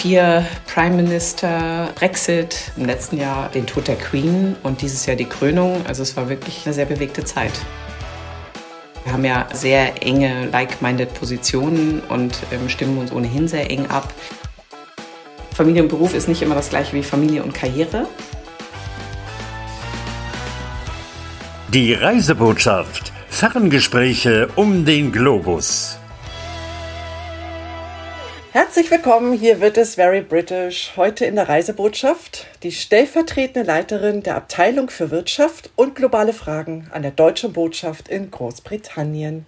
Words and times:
vier 0.00 0.46
Prime 0.72 0.96
Minister, 0.96 1.90
Brexit, 1.94 2.72
im 2.78 2.86
letzten 2.86 3.18
Jahr 3.18 3.50
den 3.50 3.66
Tod 3.66 3.86
der 3.86 3.96
Queen 3.96 4.56
und 4.62 4.80
dieses 4.80 5.04
Jahr 5.04 5.14
die 5.14 5.26
Krönung. 5.26 5.84
Also 5.86 6.02
es 6.02 6.16
war 6.16 6.30
wirklich 6.30 6.64
eine 6.64 6.72
sehr 6.72 6.86
bewegte 6.86 7.22
Zeit. 7.22 7.52
Wir 9.04 9.12
haben 9.12 9.24
ja 9.26 9.46
sehr 9.52 10.02
enge, 10.02 10.46
like-minded 10.46 11.12
Positionen 11.12 12.00
und 12.08 12.38
ähm, 12.50 12.70
stimmen 12.70 12.96
uns 12.96 13.12
ohnehin 13.12 13.46
sehr 13.46 13.70
eng 13.70 13.88
ab. 13.88 14.14
Familie 15.54 15.82
und 15.82 15.90
Beruf 15.90 16.14
ist 16.14 16.28
nicht 16.28 16.40
immer 16.40 16.54
das 16.54 16.70
gleiche 16.70 16.96
wie 16.96 17.02
Familie 17.02 17.42
und 17.42 17.52
Karriere. 17.52 18.06
Die 21.74 21.92
Reisebotschaft. 21.92 23.12
Ferngespräche 23.28 24.48
um 24.56 24.86
den 24.86 25.12
Globus. 25.12 25.99
Herzlich 28.52 28.90
willkommen, 28.90 29.32
hier 29.32 29.60
wird 29.60 29.78
es 29.78 29.94
Very 29.94 30.22
British. 30.22 30.94
Heute 30.96 31.24
in 31.24 31.36
der 31.36 31.48
Reisebotschaft 31.48 32.48
die 32.64 32.72
stellvertretende 32.72 33.62
Leiterin 33.62 34.24
der 34.24 34.34
Abteilung 34.34 34.90
für 34.90 35.12
Wirtschaft 35.12 35.70
und 35.76 35.94
globale 35.94 36.32
Fragen 36.32 36.88
an 36.90 37.02
der 37.02 37.12
Deutschen 37.12 37.52
Botschaft 37.52 38.08
in 38.08 38.32
Großbritannien. 38.32 39.46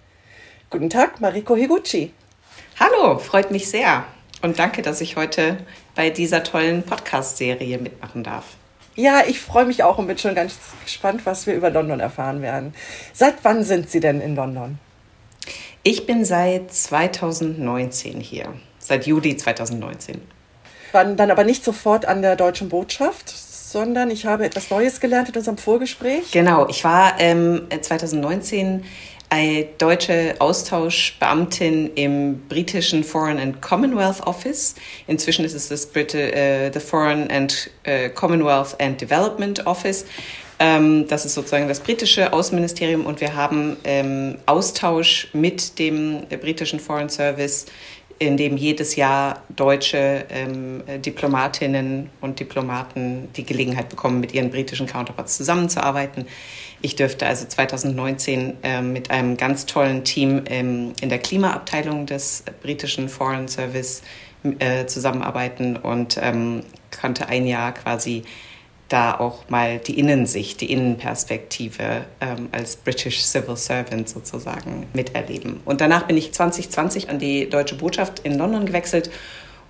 Guten 0.69 0.89
Tag, 0.89 1.19
Mariko 1.19 1.53
Higuchi. 1.53 2.13
Hallo, 2.79 3.19
freut 3.19 3.51
mich 3.51 3.69
sehr 3.69 4.05
und 4.41 4.57
danke, 4.57 4.81
dass 4.81 5.01
ich 5.01 5.17
heute 5.17 5.57
bei 5.95 6.09
dieser 6.09 6.41
tollen 6.45 6.83
Podcast-Serie 6.83 7.79
mitmachen 7.79 8.23
darf. 8.23 8.55
Ja, 8.95 9.23
ich 9.27 9.41
freue 9.41 9.65
mich 9.65 9.83
auch 9.83 9.97
und 9.97 10.07
bin 10.07 10.17
schon 10.17 10.33
ganz 10.33 10.57
gespannt, 10.85 11.25
was 11.25 11.45
wir 11.45 11.55
über 11.55 11.71
London 11.71 11.99
erfahren 11.99 12.41
werden. 12.41 12.73
Seit 13.11 13.35
wann 13.43 13.65
sind 13.65 13.89
Sie 13.89 13.99
denn 13.99 14.21
in 14.21 14.37
London? 14.37 14.79
Ich 15.83 16.05
bin 16.05 16.23
seit 16.23 16.73
2019 16.73 18.21
hier 18.21 18.53
seit 18.87 19.07
Juli 19.07 19.37
2019. 19.37 20.21
Waren 20.91 21.17
dann 21.17 21.31
aber 21.31 21.43
nicht 21.43 21.63
sofort 21.63 22.05
an 22.05 22.21
der 22.21 22.35
deutschen 22.35 22.69
Botschaft, 22.69 23.29
sondern 23.29 24.11
ich 24.11 24.25
habe 24.25 24.45
etwas 24.45 24.69
Neues 24.69 24.99
gelernt 24.99 25.29
in 25.29 25.35
unserem 25.35 25.57
Vorgespräch. 25.57 26.31
Genau, 26.31 26.67
ich 26.67 26.83
war 26.83 27.19
ähm, 27.19 27.63
2019 27.81 28.83
eine 29.33 29.65
deutsche 29.79 30.35
Austauschbeamtin 30.37 31.91
im 31.95 32.47
britischen 32.47 33.03
Foreign 33.03 33.39
and 33.39 33.63
Commonwealth 33.63 34.21
Office. 34.27 34.75
Inzwischen 35.07 35.43
ist 35.43 35.55
es 35.55 35.69
das 35.69 35.87
Brit 35.87 36.13
äh, 36.13 36.69
the 36.71 36.79
Foreign 36.79 37.31
and 37.31 37.71
äh, 37.81 38.09
Commonwealth 38.09 38.79
and 38.79 39.01
Development 39.01 39.65
Office. 39.65 40.05
Ähm, 40.59 41.07
das 41.07 41.25
ist 41.25 41.33
sozusagen 41.33 41.67
das 41.67 41.79
britische 41.79 42.31
Außenministerium 42.31 43.07
und 43.07 43.21
wir 43.21 43.35
haben 43.35 43.77
ähm, 43.85 44.37
Austausch 44.45 45.29
mit 45.33 45.79
dem 45.79 46.27
britischen 46.29 46.79
Foreign 46.79 47.09
Service 47.09 47.65
in 48.19 48.37
dem 48.37 48.57
jedes 48.57 48.95
Jahr 48.95 49.41
deutsche 49.55 50.25
ähm, 50.29 50.83
Diplomatinnen 51.01 52.09
und 52.21 52.39
Diplomaten 52.39 53.29
die 53.35 53.43
Gelegenheit 53.43 53.89
bekommen, 53.89 54.19
mit 54.19 54.33
ihren 54.33 54.49
britischen 54.49 54.87
Counterparts 54.87 55.37
zusammenzuarbeiten. 55.37 56.25
Ich 56.81 56.95
dürfte 56.95 57.25
also 57.25 57.45
2019 57.45 58.57
äh, 58.63 58.81
mit 58.81 59.09
einem 59.09 59.37
ganz 59.37 59.65
tollen 59.65 60.03
Team 60.03 60.43
ähm, 60.47 60.93
in 61.01 61.09
der 61.09 61.19
Klimaabteilung 61.19 62.05
des 62.05 62.43
britischen 62.61 63.09
Foreign 63.09 63.47
Service 63.47 64.01
äh, 64.59 64.85
zusammenarbeiten 64.85 65.77
und 65.77 66.19
ähm, 66.21 66.63
konnte 66.99 67.27
ein 67.27 67.47
Jahr 67.47 67.73
quasi 67.73 68.23
da 68.89 69.19
auch 69.19 69.49
mal 69.49 69.79
die 69.79 69.97
Innensicht, 69.99 70.61
die 70.61 70.71
Innenperspektive 70.71 72.05
ähm, 72.21 72.49
als 72.51 72.75
British 72.75 73.23
Civil 73.23 73.55
Servant 73.55 74.07
sozusagen 74.09 74.87
miterleben. 74.93 75.61
Und 75.65 75.81
danach 75.81 76.03
bin 76.03 76.17
ich 76.17 76.33
2020 76.33 77.09
an 77.09 77.19
die 77.19 77.49
Deutsche 77.49 77.75
Botschaft 77.75 78.19
in 78.19 78.37
London 78.37 78.65
gewechselt 78.65 79.09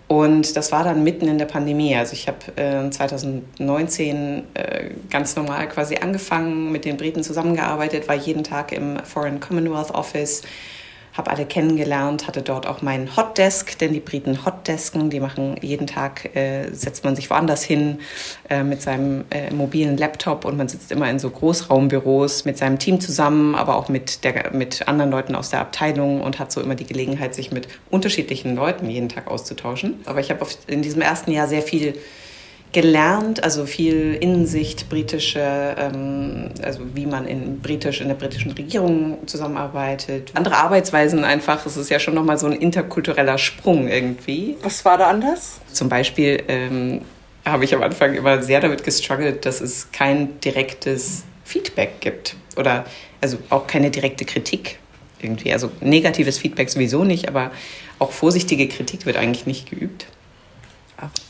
und 0.08 0.58
das 0.58 0.72
war 0.72 0.84
dann 0.84 1.04
mitten 1.04 1.28
in 1.28 1.38
der 1.38 1.46
Pandemie. 1.46 1.96
Also 1.96 2.14
ich 2.14 2.28
habe 2.28 2.38
äh, 2.56 2.90
2019 2.90 4.44
äh, 4.54 4.90
ganz 5.10 5.36
normal 5.36 5.68
quasi 5.70 5.96
angefangen, 5.96 6.72
mit 6.72 6.86
den 6.86 6.98
Briten 6.98 7.24
zusammengearbeitet, 7.24 8.08
war 8.08 8.16
jeden 8.16 8.44
Tag 8.44 8.74
im 8.74 9.00
Foreign 9.00 9.40
Commonwealth 9.40 9.92
Office 9.92 10.44
habe 11.14 11.30
alle 11.30 11.46
kennengelernt, 11.46 12.28
hatte 12.28 12.42
dort 12.42 12.68
auch 12.68 12.82
meinen 12.82 13.16
Hotdesk, 13.16 13.78
denn 13.78 13.94
die 13.94 14.00
Briten 14.00 14.46
Hotdesken, 14.46 15.10
die 15.10 15.20
machen 15.20 15.56
jeden 15.62 15.88
Tag, 15.88 16.36
äh, 16.36 16.72
setzt 16.72 17.04
man 17.04 17.16
sich 17.16 17.30
woanders 17.30 17.64
hin 17.64 18.00
äh, 18.50 18.64
mit 18.64 18.82
seinem 18.82 19.26
äh, 19.30 19.52
mobilen 19.54 19.96
Laptop 19.98 20.44
und 20.46 20.58
man 20.58 20.68
sitzt 20.68 20.92
immer 20.92 21.10
in 21.10 21.20
so 21.20 21.30
Großraumbüros 21.30 22.46
mit 22.46 22.58
seinem 22.58 22.80
Team 22.80 23.00
zusammen, 23.00 23.54
aber 23.54 23.76
auch 23.76 23.90
mit, 23.90 24.24
der, 24.24 24.52
mit 24.54 24.88
anderen 24.88 25.12
Leuten 25.12 25.36
aus 25.36 25.52
der 25.52 25.62
Abteilung 25.62 26.22
und 26.22 26.40
hat 26.40 26.52
so 26.52 26.62
immer 26.62 26.76
die 26.76 26.86
Gelegenheit, 26.86 27.36
sich 27.36 27.52
mit 27.52 27.68
unterschiedlichen 27.92 28.56
Leuten 28.56 28.90
jeden 28.90 29.10
Tag 29.10 29.28
auszutauschen. 29.28 30.02
Aber 30.06 30.20
ich 30.20 30.32
habe 30.32 30.46
in 30.68 30.82
diesem 30.82 31.02
ersten 31.02 31.32
Jahr 31.32 31.48
sehr 31.48 31.62
viel 31.62 31.96
gelernt, 32.74 33.44
also 33.44 33.66
viel 33.66 34.16
Innensicht, 34.20 34.90
britische, 34.90 35.76
ähm, 35.78 36.50
also 36.62 36.82
wie 36.94 37.06
man 37.06 37.28
in 37.28 37.62
britisch 37.62 38.02
in 38.02 38.08
der 38.08 38.16
britischen 38.16 38.52
Regierung 38.52 39.20
zusammenarbeitet, 39.28 40.32
andere 40.34 40.58
Arbeitsweisen 40.58 41.24
einfach. 41.24 41.66
Es 41.66 41.78
ist 41.78 41.90
ja 41.90 42.00
schon 42.00 42.16
nochmal 42.16 42.38
so 42.38 42.48
ein 42.48 42.54
interkultureller 42.54 43.38
Sprung 43.38 43.88
irgendwie. 43.88 44.58
Was 44.64 44.84
war 44.84 44.98
da 44.98 45.08
anders? 45.08 45.62
Zum 45.72 45.88
Beispiel 45.88 46.44
ähm, 46.48 47.02
habe 47.46 47.64
ich 47.64 47.74
am 47.76 47.84
Anfang 47.84 48.16
immer 48.16 48.42
sehr 48.42 48.60
damit 48.60 48.84
gestruggelt, 48.84 49.46
dass 49.46 49.62
es 49.62 49.92
kein 49.92 50.40
direktes 50.42 51.24
Feedback 51.46 52.02
gibt 52.02 52.36
oder 52.58 52.86
also 53.22 53.38
auch 53.50 53.68
keine 53.68 53.92
direkte 53.92 54.26
Kritik 54.26 54.80
irgendwie. 55.22 55.54
Also 55.54 55.72
negatives 55.80 56.40
Feedback 56.40 56.70
sowieso 56.70 57.04
nicht, 57.04 57.28
aber 57.28 57.52
auch 58.00 58.12
vorsichtige 58.12 58.68
Kritik 58.68 59.06
wird 59.06 59.18
eigentlich 59.18 59.46
nicht 59.46 59.70
geübt. 59.70 60.08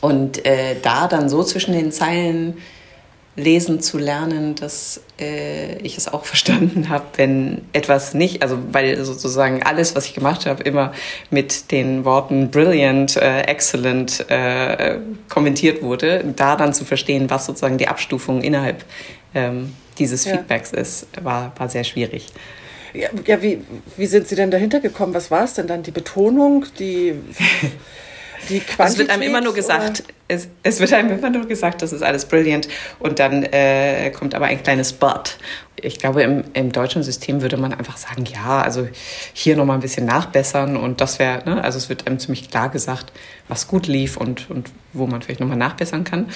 Und 0.00 0.44
äh, 0.46 0.76
da 0.80 1.08
dann 1.08 1.28
so 1.28 1.42
zwischen 1.42 1.72
den 1.72 1.90
Zeilen 1.92 2.58
lesen 3.36 3.80
zu 3.80 3.98
lernen, 3.98 4.54
dass 4.54 5.00
äh, 5.20 5.76
ich 5.78 5.96
es 5.98 6.12
auch 6.12 6.24
verstanden 6.24 6.88
habe, 6.88 7.04
wenn 7.16 7.62
etwas 7.72 8.14
nicht, 8.14 8.42
also 8.42 8.58
weil 8.70 9.04
sozusagen 9.04 9.62
alles, 9.62 9.96
was 9.96 10.06
ich 10.06 10.14
gemacht 10.14 10.46
habe, 10.46 10.62
immer 10.62 10.92
mit 11.30 11.70
den 11.72 12.04
Worten 12.04 12.50
brilliant, 12.50 13.16
äh, 13.16 13.42
excellent 13.42 14.28
äh, 14.30 14.98
kommentiert 15.28 15.82
wurde, 15.82 16.24
da 16.36 16.56
dann 16.56 16.72
zu 16.72 16.84
verstehen, 16.84 17.30
was 17.30 17.46
sozusagen 17.46 17.78
die 17.78 17.88
Abstufung 17.88 18.42
innerhalb 18.42 18.84
ähm, 19.34 19.74
dieses 19.98 20.24
ja. 20.24 20.32
Feedbacks 20.32 20.72
ist, 20.72 21.06
war, 21.22 21.52
war 21.56 21.68
sehr 21.68 21.84
schwierig. 21.84 22.28
Ja, 22.92 23.08
ja, 23.26 23.42
wie, 23.42 23.60
wie 23.96 24.06
sind 24.06 24.28
Sie 24.28 24.36
denn 24.36 24.52
dahinter 24.52 24.78
gekommen? 24.78 25.14
Was 25.14 25.30
war 25.32 25.42
es 25.42 25.54
denn 25.54 25.66
dann? 25.66 25.82
Die 25.82 25.90
Betonung, 25.90 26.66
die 26.78 27.14
Die 28.48 28.60
Quantität, 28.60 28.92
es 28.92 28.98
wird 28.98 29.10
einem 29.10 29.22
immer 29.22 29.40
nur 29.40 29.54
gesagt, 29.54 30.04
es, 30.28 30.48
es, 30.62 30.80
wird 30.80 30.92
einem 30.92 31.18
immer 31.18 31.30
nur 31.30 31.46
gesagt, 31.46 31.82
das 31.82 31.92
ist 31.92 32.02
alles 32.02 32.24
brilliant 32.26 32.68
und 32.98 33.18
dann 33.18 33.42
äh, 33.44 34.10
kommt 34.10 34.34
aber 34.34 34.46
ein 34.46 34.62
kleines 34.62 34.92
But. 34.92 35.36
Ich 35.76 35.98
glaube, 35.98 36.22
im, 36.22 36.44
im, 36.54 36.72
deutschen 36.72 37.02
System 37.02 37.42
würde 37.42 37.56
man 37.56 37.74
einfach 37.74 37.96
sagen, 37.96 38.24
ja, 38.24 38.62
also 38.62 38.88
hier 39.32 39.56
nochmal 39.56 39.76
ein 39.76 39.82
bisschen 39.82 40.06
nachbessern 40.06 40.76
und 40.76 41.00
das 41.00 41.18
wäre, 41.18 41.44
ne? 41.44 41.62
also 41.62 41.76
es 41.76 41.88
wird 41.88 42.06
einem 42.06 42.18
ziemlich 42.18 42.50
klar 42.50 42.70
gesagt, 42.70 43.12
was 43.48 43.68
gut 43.68 43.86
lief 43.86 44.16
und, 44.16 44.50
und 44.50 44.70
wo 44.92 45.06
man 45.06 45.20
vielleicht 45.20 45.40
nochmal 45.40 45.58
nachbessern 45.58 46.04
kann. 46.04 46.30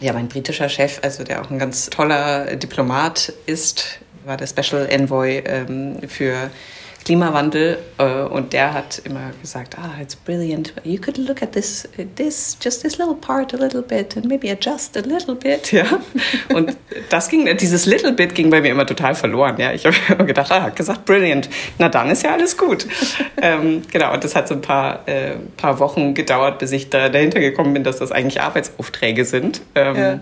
Ja, 0.00 0.12
mein 0.12 0.28
britischer 0.28 0.68
Chef, 0.68 1.00
also 1.02 1.24
der 1.24 1.42
auch 1.42 1.50
ein 1.50 1.58
ganz 1.58 1.90
toller 1.90 2.56
Diplomat 2.56 3.32
ist, 3.46 3.98
war 4.24 4.36
der 4.36 4.46
Special 4.46 4.86
Envoy 4.88 5.42
ähm, 5.46 5.98
für 6.08 6.50
Klimawandel 7.04 7.78
äh, 7.98 8.22
und 8.22 8.52
der 8.52 8.72
hat 8.72 9.02
immer 9.04 9.30
gesagt, 9.40 9.76
ah, 9.78 10.00
it's 10.00 10.16
brilliant. 10.16 10.72
You 10.84 10.98
could 10.98 11.18
look 11.18 11.42
at 11.42 11.52
this, 11.52 11.86
this, 12.16 12.56
just 12.62 12.82
this 12.82 12.96
little 12.96 13.14
part 13.14 13.52
a 13.52 13.58
little 13.58 13.82
bit 13.82 14.16
and 14.16 14.26
maybe 14.26 14.50
adjust 14.50 14.96
a 14.96 15.00
little 15.00 15.34
bit, 15.34 15.70
ja. 15.72 15.84
Und 16.54 16.76
das 17.10 17.28
ging, 17.28 17.54
dieses 17.58 17.84
little 17.84 18.12
bit 18.12 18.34
ging 18.34 18.48
bei 18.48 18.62
mir 18.62 18.70
immer 18.70 18.86
total 18.86 19.14
verloren, 19.14 19.58
ja. 19.58 19.72
Ich 19.72 19.84
habe 19.86 19.96
immer 20.08 20.24
gedacht, 20.24 20.50
ah, 20.50 20.62
hat 20.62 20.76
gesagt 20.76 21.04
brilliant. 21.04 21.50
Na 21.78 21.90
dann 21.90 22.08
ist 22.08 22.22
ja 22.22 22.32
alles 22.32 22.56
gut. 22.56 22.86
ähm, 23.42 23.82
genau. 23.92 24.14
Und 24.14 24.24
das 24.24 24.34
hat 24.34 24.48
so 24.48 24.54
ein 24.54 24.62
paar, 24.62 25.06
äh, 25.06 25.36
paar 25.56 25.78
Wochen 25.80 26.14
gedauert, 26.14 26.58
bis 26.58 26.72
ich 26.72 26.88
da 26.88 27.10
dahinter 27.10 27.40
gekommen 27.40 27.74
bin, 27.74 27.84
dass 27.84 27.98
das 27.98 28.12
eigentlich 28.12 28.40
Arbeitsaufträge 28.40 29.24
sind. 29.24 29.60
Ähm, 29.74 29.96
ja. 29.96 30.20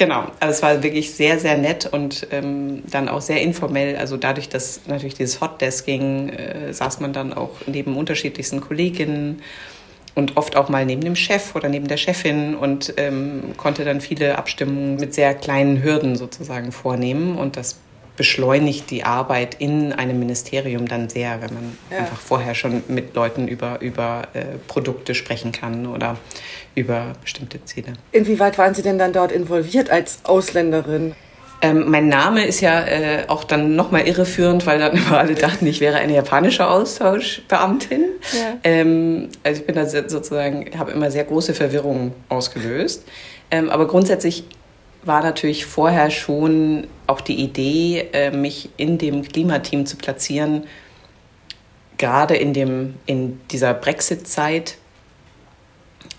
Genau, 0.00 0.24
also 0.40 0.54
es 0.54 0.62
war 0.62 0.82
wirklich 0.82 1.12
sehr, 1.12 1.38
sehr 1.38 1.58
nett 1.58 1.84
und 1.84 2.26
ähm, 2.30 2.82
dann 2.90 3.10
auch 3.10 3.20
sehr 3.20 3.42
informell. 3.42 3.96
Also 3.96 4.16
dadurch, 4.16 4.48
dass 4.48 4.80
natürlich 4.86 5.12
dieses 5.12 5.42
Hotdesking 5.42 6.30
äh, 6.30 6.72
saß 6.72 7.00
man 7.00 7.12
dann 7.12 7.34
auch 7.34 7.50
neben 7.66 7.94
unterschiedlichsten 7.98 8.62
Kolleginnen 8.62 9.42
und 10.14 10.38
oft 10.38 10.56
auch 10.56 10.70
mal 10.70 10.86
neben 10.86 11.02
dem 11.02 11.16
Chef 11.16 11.54
oder 11.54 11.68
neben 11.68 11.86
der 11.86 11.98
Chefin 11.98 12.54
und 12.54 12.94
ähm, 12.96 13.52
konnte 13.58 13.84
dann 13.84 14.00
viele 14.00 14.38
Abstimmungen 14.38 14.96
mit 14.96 15.12
sehr 15.12 15.34
kleinen 15.34 15.82
Hürden 15.82 16.16
sozusagen 16.16 16.72
vornehmen 16.72 17.36
und 17.36 17.58
das 17.58 17.76
beschleunigt 18.16 18.90
die 18.90 19.04
Arbeit 19.04 19.56
in 19.60 19.92
einem 19.92 20.18
Ministerium 20.18 20.88
dann 20.88 21.10
sehr, 21.10 21.42
wenn 21.42 21.54
man 21.54 21.78
ja. 21.90 21.98
einfach 21.98 22.18
vorher 22.18 22.54
schon 22.54 22.82
mit 22.88 23.14
Leuten 23.14 23.48
über, 23.48 23.80
über 23.80 24.28
äh, 24.32 24.58
Produkte 24.66 25.14
sprechen 25.14 25.52
kann 25.52 25.86
oder 25.86 26.16
über 26.74 27.14
bestimmte 27.22 27.64
Ziele. 27.64 27.92
Inwieweit 28.12 28.58
waren 28.58 28.74
Sie 28.74 28.82
denn 28.82 28.98
dann 28.98 29.12
dort 29.12 29.32
involviert 29.32 29.90
als 29.90 30.20
Ausländerin? 30.24 31.14
Ähm, 31.62 31.90
mein 31.90 32.08
Name 32.08 32.46
ist 32.46 32.60
ja 32.60 32.86
äh, 32.86 33.24
auch 33.28 33.44
dann 33.44 33.76
nochmal 33.76 34.06
irreführend, 34.08 34.66
weil 34.66 34.78
dann 34.78 34.92
immer 34.96 35.18
alle 35.18 35.34
dachten, 35.34 35.66
ich 35.66 35.80
wäre 35.80 35.98
eine 35.98 36.14
japanische 36.14 36.66
Austauschbeamtin. 36.66 38.04
Ja. 38.32 38.58
Ähm, 38.64 39.28
also 39.42 39.60
ich 39.60 39.66
bin 39.66 39.74
da 39.74 39.86
sozusagen, 39.86 40.70
habe 40.78 40.92
immer 40.92 41.10
sehr 41.10 41.24
große 41.24 41.54
Verwirrung 41.54 42.12
ausgelöst. 42.28 43.04
Ähm, 43.50 43.68
aber 43.68 43.86
grundsätzlich 43.86 44.44
war 45.02 45.22
natürlich 45.22 45.66
vorher 45.66 46.10
schon 46.10 46.86
auch 47.06 47.20
die 47.20 47.42
Idee, 47.42 48.08
äh, 48.12 48.30
mich 48.30 48.70
in 48.76 48.98
dem 48.98 49.22
Klimateam 49.22 49.86
zu 49.86 49.96
platzieren, 49.96 50.64
gerade 51.98 52.36
in, 52.36 52.54
dem, 52.54 52.94
in 53.06 53.40
dieser 53.50 53.74
Brexit-Zeit 53.74 54.76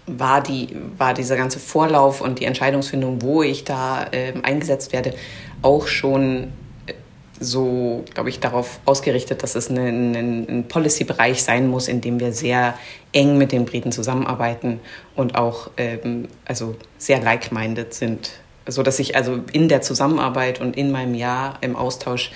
war, 0.08 0.42
die, 0.42 0.76
war 0.98 1.14
dieser 1.14 1.38
ganze 1.38 1.60
Vorlauf 1.60 2.22
und 2.22 2.40
die 2.40 2.46
Entscheidungsfindung, 2.46 3.22
wo 3.22 3.44
ich 3.44 3.64
da 3.64 4.08
äh, 4.12 4.34
eingesetzt 4.44 4.94
werde, 4.94 5.14
auch 5.62 5.88
schon 5.88 6.52
äh, 6.88 6.94
so, 7.40 8.04
glaube 8.14 8.30
ich, 8.30 8.40
darauf 8.40 8.80
ausgerichtet, 8.86 9.44
dass 9.44 9.56
es 9.56 9.70
ein, 9.70 9.78
ein, 9.78 10.48
ein 10.50 10.68
Policy-Bereich 10.68 11.44
sein 11.44 11.68
muss, 11.68 11.88
in 11.88 12.02
dem 12.02 12.20
wir 12.20 12.34
sehr 12.34 12.78
eng 13.14 13.38
mit 13.38 13.52
den 13.52 13.66
Briten 13.66 13.92
zusammenarbeiten 13.92 14.80
und 15.16 15.36
auch 15.36 15.70
ähm, 15.78 16.28
also 16.46 16.76
sehr 16.98 17.22
like-minded 17.22 17.94
sind. 17.94 18.32
So 18.68 18.84
dass 18.84 19.00
ich 19.00 19.16
also 19.16 19.40
in 19.54 19.70
der 19.70 19.82
Zusammenarbeit 19.82 20.62
und 20.62 20.78
in 20.78 20.92
meinem 20.92 21.16
Jahr 21.16 21.58
im 21.62 21.76
Austausch 21.76 22.32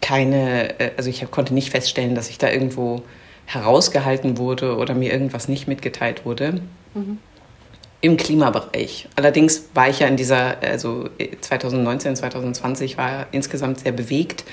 keine, 0.00 0.78
äh, 0.80 0.90
also 0.96 1.10
ich 1.10 1.28
konnte 1.30 1.54
nicht 1.54 1.70
feststellen, 1.70 2.14
dass 2.14 2.30
ich 2.30 2.38
da 2.38 2.50
irgendwo 2.50 3.02
herausgehalten 3.48 4.36
wurde 4.36 4.76
oder 4.76 4.94
mir 4.94 5.10
irgendwas 5.10 5.48
nicht 5.48 5.66
mitgeteilt 5.68 6.26
wurde. 6.26 6.60
Mhm. 6.94 7.18
Im 8.00 8.16
Klimabereich. 8.16 9.08
Allerdings 9.16 9.70
war 9.74 9.88
ich 9.88 10.00
ja 10.00 10.06
in 10.06 10.16
dieser, 10.16 10.62
also 10.62 11.08
2019, 11.40 12.14
2020 12.14 12.98
war 12.98 13.26
insgesamt 13.32 13.80
sehr 13.80 13.92
bewegt. 13.92 14.44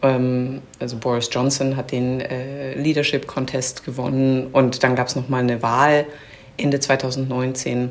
Ähm, 0.00 0.62
also 0.78 0.96
Boris 0.96 1.28
Johnson 1.30 1.76
hat 1.76 1.90
den 1.90 2.20
äh, 2.20 2.74
Leadership 2.74 3.26
Contest 3.26 3.84
gewonnen 3.84 4.46
und 4.52 4.82
dann 4.84 4.94
gab 4.94 5.08
es 5.08 5.16
nochmal 5.16 5.42
eine 5.42 5.60
Wahl 5.62 6.06
Ende 6.56 6.78
2019 6.78 7.90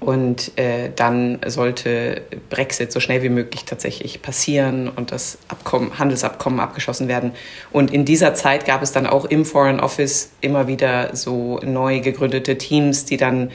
und 0.00 0.56
äh, 0.58 0.90
dann 0.96 1.38
sollte 1.46 2.22
Brexit 2.48 2.90
so 2.90 3.00
schnell 3.00 3.22
wie 3.22 3.28
möglich 3.28 3.66
tatsächlich 3.66 4.22
passieren 4.22 4.88
und 4.88 5.12
das 5.12 5.36
Abkommen, 5.48 5.98
Handelsabkommen 5.98 6.58
abgeschlossen 6.58 7.06
werden. 7.06 7.32
Und 7.70 7.92
in 7.92 8.06
dieser 8.06 8.34
Zeit 8.34 8.64
gab 8.64 8.82
es 8.82 8.92
dann 8.92 9.06
auch 9.06 9.26
im 9.26 9.44
Foreign 9.44 9.78
Office 9.78 10.30
immer 10.40 10.66
wieder 10.66 11.14
so 11.14 11.58
neu 11.62 12.00
gegründete 12.00 12.56
Teams, 12.56 13.04
die 13.04 13.18
dann 13.18 13.50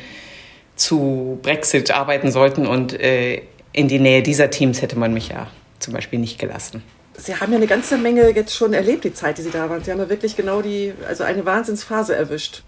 zu 0.76 1.40
Brexit 1.42 1.90
arbeiten 1.90 2.32
sollten. 2.32 2.68
Und 2.68 2.94
äh, 3.00 3.42
in 3.74 3.88
die 3.88 4.00
Nähe 4.00 4.22
dieser 4.22 4.52
Teams 4.52 4.84
hätte 4.84 5.00
man 5.00 5.14
mich 5.16 5.30
ja 5.30 5.48
zum 5.80 5.94
Beispiel 5.94 6.20
nicht 6.20 6.38
gelassen. 6.38 6.84
Sie 7.18 7.36
haben 7.36 7.52
ja 7.54 7.58
eine 7.58 7.68
ganze 7.68 7.98
Menge 7.98 8.30
jetzt 8.30 8.56
schon 8.56 8.74
erlebt, 8.74 9.04
die 9.04 9.14
Zeit, 9.14 9.40
die 9.40 9.42
Sie 9.42 9.52
da 9.52 9.68
waren. 9.70 9.84
Sie 9.84 9.90
haben 9.90 10.00
ja 10.00 10.10
wirklich 10.10 10.36
genau 10.36 10.62
die, 10.62 10.94
also 11.08 11.24
eine 11.24 11.44
Wahnsinnsphase 11.46 12.16
erwischt. 12.16 12.62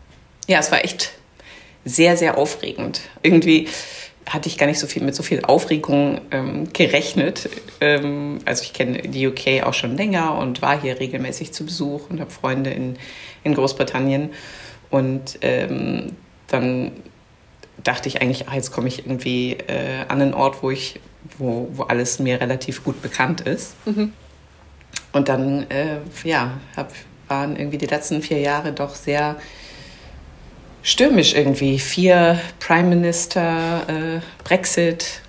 Ja, 0.47 0.59
es 0.59 0.71
war 0.71 0.83
echt 0.83 1.11
sehr, 1.87 2.17
sehr 2.17 2.37
aufregend. 2.37 3.01
Irgendwie 3.23 3.67
hatte 4.29 4.49
ich 4.49 4.57
gar 4.57 4.65
nicht 4.65 4.79
so 4.79 4.87
viel 4.87 5.03
mit 5.03 5.15
so 5.15 5.23
viel 5.23 5.43
Aufregung 5.43 6.21
ähm, 6.31 6.71
gerechnet. 6.73 7.49
Ähm, 7.79 8.39
also 8.45 8.63
ich 8.63 8.73
kenne 8.73 9.03
die 9.03 9.27
UK 9.27 9.63
auch 9.63 9.73
schon 9.73 9.95
länger 9.95 10.37
und 10.37 10.61
war 10.61 10.79
hier 10.79 10.99
regelmäßig 10.99 11.53
zu 11.53 11.65
Besuch 11.65 12.09
und 12.09 12.19
habe 12.19 12.31
Freunde 12.31 12.71
in, 12.71 12.97
in 13.43 13.53
Großbritannien. 13.53 14.31
Und 14.89 15.39
ähm, 15.41 16.13
dann 16.47 16.91
dachte 17.83 18.09
ich 18.09 18.21
eigentlich, 18.21 18.47
ach, 18.49 18.53
jetzt 18.53 18.71
komme 18.71 18.87
ich 18.87 18.99
irgendwie 18.99 19.53
äh, 19.53 20.01
an 20.07 20.21
einen 20.21 20.33
Ort, 20.33 20.61
wo 20.61 20.71
ich, 20.71 20.99
wo, 21.37 21.69
wo 21.73 21.83
alles 21.83 22.19
mir 22.19 22.41
relativ 22.41 22.83
gut 22.83 23.01
bekannt 23.01 23.41
ist. 23.41 23.75
Mhm. 23.85 24.13
Und 25.13 25.29
dann, 25.29 25.69
äh, 25.69 25.99
ja, 26.23 26.59
hab, 26.75 26.91
waren 27.27 27.55
irgendwie 27.55 27.77
die 27.77 27.85
letzten 27.85 28.21
vier 28.21 28.39
Jahre 28.39 28.71
doch 28.71 28.95
sehr 28.95 29.37
stürmisch 30.87 31.35
irgendwie. 31.35 31.77
Vier 31.79 32.39
Prime 32.59 32.87
Minister, 32.87 33.83
äh, 33.87 34.19
Brexit, 34.43 35.21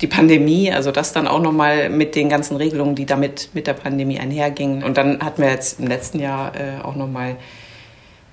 die 0.00 0.06
Pandemie, 0.06 0.72
also 0.72 0.90
das 0.90 1.12
dann 1.12 1.28
auch 1.28 1.40
nochmal 1.40 1.90
mit 1.90 2.14
den 2.16 2.30
ganzen 2.30 2.56
Regelungen, 2.56 2.94
die 2.94 3.04
damit 3.04 3.50
mit 3.52 3.66
der 3.66 3.74
Pandemie 3.74 4.18
einhergingen. 4.18 4.82
Und 4.82 4.96
dann 4.96 5.22
hatten 5.22 5.42
wir 5.42 5.50
jetzt 5.50 5.78
im 5.78 5.86
letzten 5.86 6.18
Jahr 6.18 6.54
äh, 6.56 6.82
auch 6.82 6.96
nochmal 6.96 7.36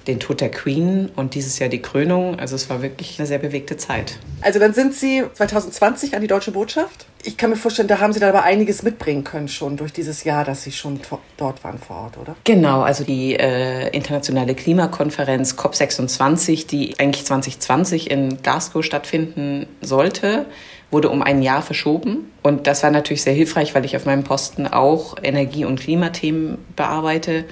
den 0.08 0.20
Tod 0.20 0.42
der 0.42 0.50
Queen 0.50 1.10
und 1.16 1.36
dieses 1.36 1.60
Jahr 1.60 1.70
die 1.70 1.82
Krönung. 1.82 2.40
Also 2.40 2.56
es 2.56 2.70
war 2.70 2.82
wirklich 2.82 3.20
eine 3.20 3.28
sehr 3.28 3.40
bewegte 3.40 3.78
Zeit. 3.78 4.18
Also 4.42 4.60
dann 4.60 4.74
sind 4.74 4.94
Sie 4.94 5.24
2020 5.34 6.16
an 6.16 6.22
die 6.22 6.28
Deutsche 6.28 6.52
Botschaft. 6.52 7.06
Ich 7.24 7.38
kann 7.38 7.50
mir 7.50 7.56
vorstellen, 7.58 7.88
da 7.88 8.00
haben 8.00 8.14
Sie 8.14 8.20
da 8.20 8.30
aber 8.30 8.44
einiges 8.44 8.84
mitbringen 8.84 9.24
können 9.24 9.48
schon 9.48 9.76
durch 9.76 9.92
dieses 9.92 10.24
Jahr, 10.24 10.46
dass 10.46 10.64
Sie 10.64 10.72
schon 10.72 11.00
dort 11.36 11.64
waren 11.64 11.80
vor 11.80 11.98
Ort, 11.98 12.18
oder? 12.18 12.36
Genau, 12.44 12.82
also 12.82 13.04
die 13.04 13.36
äh, 13.36 13.90
internationale 13.90 14.56
Klimakonferenz 14.56 15.54
COP26, 15.56 16.68
die 16.68 16.98
eigentlich 17.00 17.26
2020 17.26 18.10
in 18.10 18.42
Glasgow 18.42 18.84
stattfinden 18.84 19.68
sollte, 19.82 20.46
wurde 20.90 21.10
um 21.10 21.22
ein 21.22 21.42
Jahr 21.42 21.62
verschoben. 21.62 22.32
Und 22.44 22.68
das 22.68 22.84
war 22.84 22.92
natürlich 22.92 23.24
sehr 23.24 23.34
hilfreich, 23.34 23.76
weil 23.76 23.84
ich 23.84 23.96
auf 23.98 24.06
meinem 24.06 24.24
Posten 24.24 24.68
auch 24.68 25.18
Energie- 25.22 25.66
und 25.66 25.80
Klimathemen 25.80 26.60
bearbeite 26.76 27.46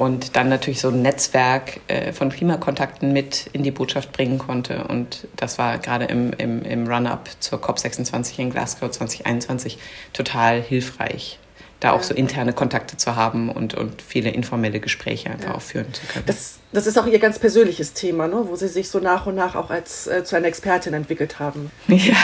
und 0.00 0.34
dann 0.34 0.48
natürlich 0.48 0.80
so 0.80 0.88
ein 0.88 1.02
Netzwerk 1.02 1.80
äh, 1.88 2.14
von 2.14 2.30
Klimakontakten 2.30 3.12
mit 3.12 3.50
in 3.52 3.62
die 3.62 3.70
Botschaft 3.70 4.12
bringen 4.12 4.38
konnte. 4.38 4.84
Und 4.88 5.28
das 5.36 5.58
war 5.58 5.76
gerade 5.76 6.06
im, 6.06 6.32
im, 6.32 6.62
im 6.62 6.86
Run-up 6.86 7.28
zur 7.40 7.58
COP26 7.58 8.38
in 8.38 8.48
Glasgow 8.48 8.90
2021 8.90 9.76
total 10.14 10.62
hilfreich 10.62 11.38
da 11.80 11.92
auch 11.92 12.02
so 12.02 12.14
interne 12.14 12.52
Kontakte 12.52 12.98
zu 12.98 13.16
haben 13.16 13.48
und, 13.48 13.74
und 13.74 14.02
viele 14.02 14.30
informelle 14.30 14.80
Gespräche 14.80 15.30
einfach 15.30 15.48
ja. 15.48 15.54
auch 15.54 15.62
führen 15.62 15.92
zu 15.94 16.02
können. 16.06 16.26
Das, 16.26 16.58
das 16.72 16.86
ist 16.86 16.98
auch 16.98 17.06
Ihr 17.06 17.18
ganz 17.18 17.38
persönliches 17.38 17.94
Thema, 17.94 18.28
ne? 18.28 18.44
wo 18.46 18.54
Sie 18.54 18.68
sich 18.68 18.90
so 18.90 19.00
nach 19.00 19.26
und 19.26 19.34
nach 19.34 19.54
auch 19.54 19.70
als 19.70 20.06
äh, 20.06 20.22
zu 20.22 20.36
einer 20.36 20.46
Expertin 20.46 20.92
entwickelt 20.92 21.38
haben. 21.38 21.70
Ja, 22.10 22.16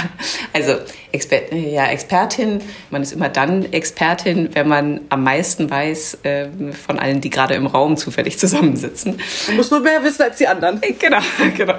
also 0.53 0.77
Exper 1.13 1.55
ja, 1.55 1.87
Expertin, 1.87 2.63
man 2.91 3.03
ist 3.03 3.13
immer 3.13 3.29
dann 3.29 3.71
Expertin, 3.73 4.55
wenn 4.55 4.69
man 4.69 5.01
am 5.11 5.23
meisten 5.23 5.69
weiß 5.69 6.19
äh, 6.23 6.49
von 6.73 6.99
allen, 6.99 7.21
die 7.21 7.31
gerade 7.31 7.55
im 7.55 7.67
Raum 7.67 7.97
zufällig 7.97 8.39
zusammensitzen. 8.39 9.21
Man 9.49 9.57
muss 9.57 9.71
nur 9.71 9.81
mehr 9.81 10.03
wissen 10.03 10.23
als 10.23 10.39
die 10.39 10.49
anderen. 10.49 10.81
Genau, 10.99 11.21
genau. 11.57 11.79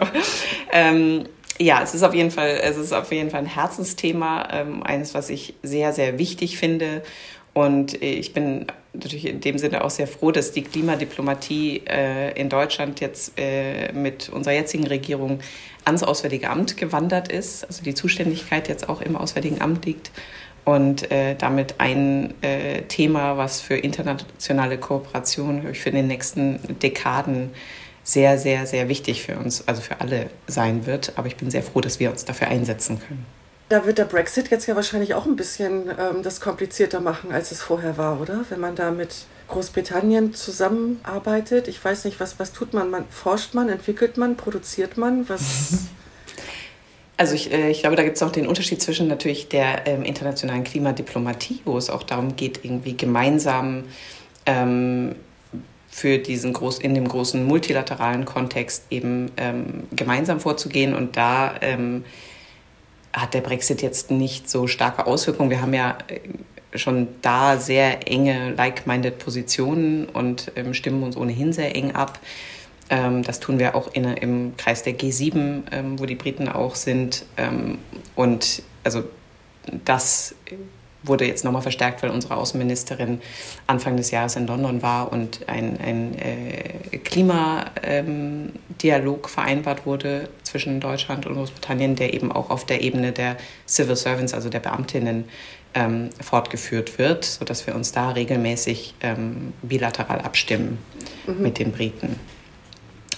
Ähm, 0.72 1.26
ja, 1.60 1.82
es 1.82 1.96
ist 1.96 2.04
auf 2.04 2.14
jeden 2.14 2.30
Fall, 2.30 2.60
es 2.62 2.78
ist 2.78 2.94
auf 2.94 3.12
jeden 3.12 3.32
Fall 3.32 3.42
ein 3.42 3.46
Herzensthema, 3.48 4.48
ähm, 4.52 4.84
eines, 4.84 5.14
was 5.14 5.30
ich 5.30 5.56
sehr, 5.64 5.92
sehr 5.92 6.20
wichtig 6.20 6.58
finde 6.58 7.02
und 7.58 8.00
ich 8.04 8.34
bin 8.34 8.68
natürlich 8.94 9.26
in 9.26 9.42
dem 9.42 9.58
Sinne 9.58 9.84
auch 9.84 9.90
sehr 9.90 10.06
froh, 10.06 10.30
dass 10.30 10.52
die 10.52 10.62
Klimadiplomatie 10.62 11.82
äh, 11.88 12.40
in 12.40 12.50
Deutschland 12.50 13.00
jetzt 13.00 13.34
äh, 13.36 13.92
mit 13.94 14.30
unserer 14.30 14.54
jetzigen 14.54 14.86
Regierung 14.86 15.40
ans 15.84 16.04
Auswärtige 16.04 16.52
Amt 16.52 16.78
gewandert 16.78 17.32
ist, 17.32 17.64
also 17.64 17.82
die 17.82 17.96
Zuständigkeit 17.96 18.68
jetzt 18.68 18.88
auch 18.88 19.02
im 19.02 19.16
Auswärtigen 19.16 19.60
Amt 19.60 19.88
liegt 19.88 20.12
und 20.66 21.10
äh, 21.12 21.34
damit 21.34 21.80
ein 21.80 22.36
äh, 22.44 22.84
Thema, 22.84 23.38
was 23.38 23.60
für 23.60 23.76
internationale 23.76 24.78
Kooperation, 24.78 25.68
ich, 25.72 25.80
für 25.80 25.90
die 25.90 26.04
nächsten 26.04 26.60
Dekaden 26.84 27.50
sehr, 28.04 28.38
sehr, 28.38 28.68
sehr 28.68 28.88
wichtig 28.88 29.24
für 29.24 29.36
uns, 29.36 29.68
also 29.68 29.82
für 29.82 30.00
alle 30.00 30.30
sein 30.46 30.86
wird. 30.86 31.14
Aber 31.16 31.26
ich 31.26 31.38
bin 31.38 31.50
sehr 31.50 31.64
froh, 31.64 31.82
dass 31.82 32.00
wir 32.00 32.12
uns 32.12 32.24
dafür 32.24 32.50
einsetzen 32.50 33.00
können. 33.00 33.26
Da 33.70 33.86
wird 33.86 33.98
der 33.98 34.06
Brexit 34.06 34.50
jetzt 34.50 34.66
ja 34.66 34.76
wahrscheinlich 34.76 35.14
auch 35.14 35.26
ein 35.26 35.36
bisschen 35.36 35.90
ähm, 36.00 36.24
das 36.24 36.40
komplizierter 36.40 37.02
machen, 37.02 37.32
als 37.32 37.52
es 37.52 37.62
vorher 37.62 37.98
war, 37.98 38.22
oder? 38.22 38.46
Wenn 38.50 38.62
man 38.62 38.76
da 38.76 38.92
mit 38.92 39.26
Großbritannien 39.48 40.34
zusammenarbeitet. 40.34 41.68
Ich 41.68 41.84
weiß 41.84 42.06
nicht, 42.06 42.20
was, 42.20 42.40
was 42.40 42.52
tut 42.52 42.74
man? 42.74 42.90
man? 42.90 43.06
Forscht 43.10 43.54
man, 43.54 43.70
entwickelt 43.70 44.18
man, 44.18 44.36
produziert 44.36 44.98
man? 44.98 45.28
Was. 45.30 45.88
Also 47.20 47.34
ich, 47.34 47.52
äh, 47.52 47.72
ich 47.72 47.80
glaube, 47.80 47.96
da 47.96 48.04
gibt 48.04 48.18
es 48.18 48.22
auch 48.22 48.32
den 48.32 48.46
Unterschied 48.46 48.80
zwischen 48.80 49.08
natürlich 49.08 49.50
der 49.50 49.88
ähm, 49.88 50.04
internationalen 50.04 50.64
Klimadiplomatie, 50.64 51.62
wo 51.66 51.76
es 51.76 51.90
auch 51.90 52.04
darum 52.04 52.36
geht, 52.36 52.64
irgendwie 52.64 52.96
gemeinsam 52.96 53.86
ähm, 54.46 55.16
für 55.90 56.20
diesen 56.20 56.54
groß, 56.54 56.78
in 56.78 56.94
dem 56.94 57.08
großen 57.08 57.44
multilateralen 57.44 58.26
Kontext 58.26 58.84
eben 58.92 59.32
ähm, 59.38 59.88
gemeinsam 59.96 60.40
vorzugehen 60.40 60.94
und 60.94 61.18
da 61.18 61.56
ähm, 61.62 62.06
hat 63.22 63.34
der 63.34 63.42
Brexit 63.42 63.82
jetzt 63.82 64.12
nicht 64.12 64.50
so 64.50 64.68
starke 64.68 65.06
Auswirkungen. 65.08 65.50
Wir 65.50 65.62
haben 65.62 65.74
ja 65.74 65.98
äh, 66.08 66.78
schon 66.78 67.08
da 67.22 67.58
sehr 67.58 68.08
enge 68.08 68.52
like-minded 68.52 69.20
Positionen 69.20 70.06
und 70.06 70.52
ähm, 70.56 70.74
stimmen 70.74 71.04
uns 71.04 71.18
ohnehin 71.18 71.54
sehr 71.54 71.76
eng 71.76 71.96
ab. 71.96 72.20
Ähm, 72.90 73.24
das 73.24 73.40
tun 73.40 73.60
wir 73.60 73.76
auch 73.76 73.94
in, 73.94 74.06
im 74.06 74.58
Kreis 74.58 74.84
der 74.84 74.98
G7, 74.98 75.64
ähm, 75.72 76.00
wo 76.00 76.06
die 76.06 76.16
Briten 76.16 76.48
auch 76.48 76.76
sind. 76.76 77.26
Ähm, 77.36 77.80
und 78.16 78.62
also 78.84 79.04
das 79.86 80.36
wurde 81.04 81.26
jetzt 81.26 81.44
nochmal 81.44 81.62
verstärkt, 81.62 82.02
weil 82.04 82.10
unsere 82.10 82.38
Außenministerin 82.38 83.22
Anfang 83.68 83.98
des 83.98 84.12
Jahres 84.12 84.36
in 84.36 84.48
London 84.48 84.82
war 84.82 85.12
und 85.12 85.48
ein, 85.48 85.78
ein 85.80 86.18
äh, 86.18 86.98
Klimadialog 86.98 87.76
ähm, 87.84 89.30
vereinbart 89.30 89.86
wurde 89.86 90.30
zwischen 90.44 90.80
Deutschland 90.80 91.26
und 91.26 91.36
Großbritannien, 91.36 91.96
der 91.96 92.14
eben 92.14 92.32
auch 92.32 92.50
auf 92.50 92.66
der 92.66 92.82
Ebene 92.82 93.12
der 93.12 93.38
Civil 93.68 93.96
Servants, 93.96 94.34
also 94.34 94.50
der 94.50 94.60
Beamtinnen, 94.60 95.26
ähm, 95.74 96.10
fortgeführt 96.22 96.98
wird, 96.98 97.26
sodass 97.26 97.68
wir 97.68 97.76
uns 97.76 97.92
da 97.92 98.10
regelmäßig 98.12 98.96
ähm, 99.02 99.54
bilateral 99.62 100.22
abstimmen 100.22 100.80
mhm. 101.28 101.42
mit 101.42 101.60
den 101.60 101.72
Briten. 101.72 102.20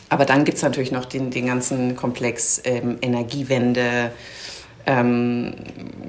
Aber 0.09 0.25
dann 0.25 0.43
gibt 0.43 0.57
es 0.57 0.63
natürlich 0.63 0.91
noch 0.91 1.05
den, 1.05 1.29
den 1.29 1.45
ganzen 1.45 1.95
Komplex 1.95 2.61
ähm, 2.65 2.97
Energiewende, 3.01 4.11
ähm, 4.85 5.53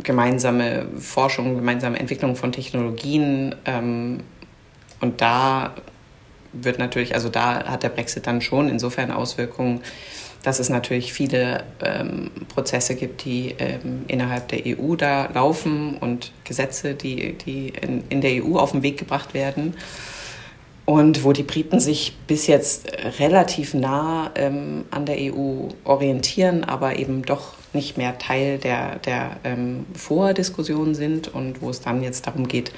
gemeinsame 0.03 0.87
Forschung, 0.99 1.57
gemeinsame 1.57 1.99
Entwicklung 1.99 2.37
von 2.37 2.53
Technologien. 2.53 3.55
Ähm, 3.65 4.21
und 5.01 5.21
da 5.21 5.75
wird 6.53 6.79
natürlich, 6.79 7.15
also 7.15 7.29
da 7.29 7.65
hat 7.65 7.83
der 7.83 7.89
Brexit 7.91 8.27
dann 8.27 8.41
schon 8.41 8.69
insofern 8.69 9.11
Auswirkungen, 9.11 9.81
dass 10.43 10.59
es 10.59 10.71
natürlich 10.71 11.13
viele 11.13 11.65
ähm, 11.85 12.31
Prozesse 12.49 12.95
gibt, 12.95 13.25
die 13.25 13.55
ähm, 13.59 14.05
innerhalb 14.09 14.49
der 14.49 14.61
EU 14.67 14.97
da 14.97 15.29
laufen 15.35 15.99
und 15.99 16.33
Gesetze, 16.45 16.95
die, 16.95 17.35
die 17.35 17.69
in, 17.69 18.05
in 18.09 18.21
der 18.23 18.43
EU 18.43 18.57
auf 18.57 18.73
den 18.73 18.83
Weg 18.83 18.99
gebracht 18.99 19.35
werden 19.35 19.75
und 20.91 21.23
wo 21.23 21.33
die 21.33 21.45
Briten 21.45 21.79
sich 21.79 22.17
bis 22.27 22.49
jetzt 22.49 22.91
relativ 23.21 23.75
nah 23.75 24.33
ähm, 24.35 24.87
an 24.91 25.07
der 25.07 25.19
EU 25.21 25.69
orientieren, 25.85 26.65
aber 26.65 26.99
eben 26.99 27.23
doch 27.23 27.55
nicht 27.73 27.97
mehr 27.97 28.19
Teil 28.19 28.59
der, 28.59 28.97
der 28.97 29.37
ähm, 29.45 29.87
Vordiskussion 29.95 30.97
sind 30.97 31.29
und 31.29 31.63
wo 31.63 31.71
es 31.71 31.81
dann 31.81 32.03
jetzt 32.03 32.27
darum 32.27 32.49
geht, 32.49 32.73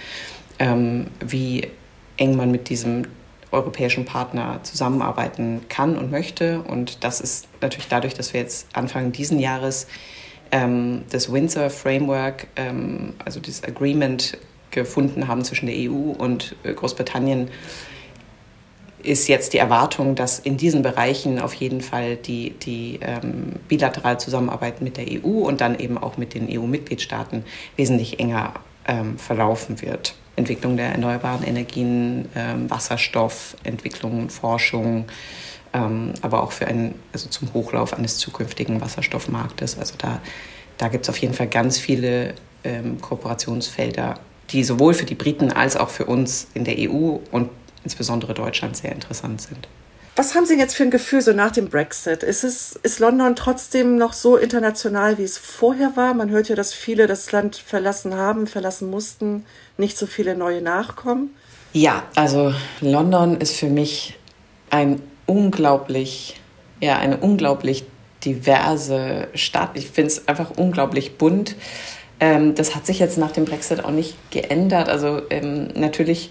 ähm, 0.59 1.07
wie 1.25 1.69
eng 2.19 2.37
man 2.37 2.51
mit 2.51 2.69
diesem 2.69 3.07
europäischen 3.51 4.05
Partner 4.05 4.61
zusammenarbeiten 4.63 5.63
kann 5.71 5.97
und 5.97 6.11
möchte. 6.11 6.61
Und 6.61 7.05
das 7.05 7.23
ist 7.23 7.49
natürlich 7.63 7.89
dadurch, 7.89 8.13
dass 8.13 8.35
wir 8.35 8.43
jetzt 8.43 8.67
Anfang 8.75 9.13
diesen 9.13 9.39
Jahres 9.39 9.87
ähm, 10.51 11.05
das 11.11 11.33
Windsor 11.33 11.71
Framework, 11.71 12.49
ähm, 12.57 13.15
also 13.25 13.41
das 13.41 13.65
Agreement 13.65 14.37
gefunden 14.71 15.29
haben 15.29 15.45
zwischen 15.45 15.65
der 15.65 15.77
EU 15.77 16.13
und 16.13 16.57
äh, 16.63 16.75
Großbritannien, 16.75 17.49
ist 19.03 19.29
jetzt 19.29 19.53
die 19.53 19.59
Erwartung, 19.59 20.15
dass 20.15 20.39
in 20.39 20.57
diesen 20.57 20.83
Bereichen 20.83 21.41
auf 21.41 21.55
jeden 21.55 21.81
Fall 21.81 22.17
die, 22.17 22.51
die 22.51 23.01
ähm, 23.03 23.55
bilaterale 23.69 24.19
Zusammenarbeit 24.19 24.81
mit 24.81 24.97
der 24.97 25.07
EU 25.09 25.47
und 25.47 25.61
dann 25.61 25.79
eben 25.79 25.99
auch 25.99 26.17
mit 26.17 26.35
den 26.35 26.49
EU-Mitgliedstaaten 26.49 27.45
wesentlich 27.77 28.21
enger 28.21 28.55
ähm, 28.87 29.19
verlaufen 29.19 29.81
wird. 29.83 30.15
Entwicklung 30.37 30.77
der 30.77 30.93
erneuerbaren 30.93 31.45
Energien, 31.45 32.29
ähm, 32.35 32.71
Wasserstoff, 32.71 33.57
Entwicklung, 33.65 34.31
Forschung, 34.31 35.07
ähm, 35.75 36.15
aber 36.23 36.43
auch 36.43 36.53
für 36.53 36.67
einen, 36.67 36.95
also 37.13 37.29
zum 37.29 37.53
Hochlauf 37.53 37.95
eines 37.95 38.19
zukünftigen 38.19 38.81
Wasserstoffmarktes. 38.81 39.79
Also 39.79 39.95
da, 39.99 40.21
da 40.79 40.89
gibt 40.89 41.05
es 41.05 41.11
auf 41.11 41.19
jeden 41.19 41.35
Fall 41.35 41.49
ganz 41.49 41.79
viele 41.79 42.35
ähm, 42.65 43.01
Kooperationsfelder, 43.01 44.19
die 44.51 44.65
sowohl 44.65 44.95
für 44.95 45.05
die 45.05 45.15
Briten 45.15 45.53
als 45.53 45.77
auch 45.77 45.89
für 45.89 46.07
uns 46.07 46.49
in 46.55 46.65
der 46.65 46.77
EU 46.79 47.19
und 47.31 47.51
insbesondere 47.85 48.35
Deutschland 48.35 48.77
sehr 48.77 48.93
interessant 48.93 49.41
sind. 49.41 49.69
Was 50.15 50.35
haben 50.35 50.45
Sie 50.45 50.59
jetzt 50.59 50.75
für 50.75 50.83
ein 50.83 50.91
Gefühl 50.91 51.23
so 51.23 51.33
nach 51.33 51.53
dem 51.53 51.71
Brexit? 51.71 52.23
Ist, 52.23 52.45
es, 52.45 52.79
ist 52.83 52.99
London 52.99 53.35
trotzdem 53.35 53.97
noch 53.97 54.13
so 54.13 54.37
international, 54.37 55.17
wie 55.17 55.23
es 55.23 55.39
vorher 55.39 55.97
war? 55.97 56.13
Man 56.13 56.29
hört 56.29 56.51
ja, 56.51 56.55
dass 56.55 56.75
viele 56.75 57.07
das 57.07 57.33
Land 57.33 57.57
verlassen 57.57 58.15
haben, 58.15 58.47
verlassen 58.47 58.91
mussten, 58.91 59.47
nicht 59.79 59.97
so 59.97 60.05
viele 60.05 60.37
neue 60.37 60.61
nachkommen. 60.61 61.31
Ja, 61.73 62.03
also 62.15 62.53
London 62.83 63.39
ist 63.39 63.57
für 63.57 63.69
mich 63.69 64.19
ein 64.69 65.01
unglaublich, 65.25 66.39
ja, 66.81 66.99
eine 66.99 67.17
unglaublich 67.17 67.85
diverse 68.23 69.29
Stadt. 69.35 69.71
Ich 69.75 69.89
finde 69.89 70.09
es 70.09 70.29
einfach 70.29 70.51
unglaublich 70.57 71.17
bunt. 71.17 71.57
Ähm, 72.21 72.55
das 72.55 72.75
hat 72.75 72.85
sich 72.85 72.99
jetzt 72.99 73.17
nach 73.17 73.33
dem 73.33 73.47
Brexit 73.47 73.83
auch 73.83 73.91
nicht 73.91 74.15
geändert. 74.31 74.91
Also 74.91 75.23
ähm, 75.31 75.69
natürlich 75.75 76.31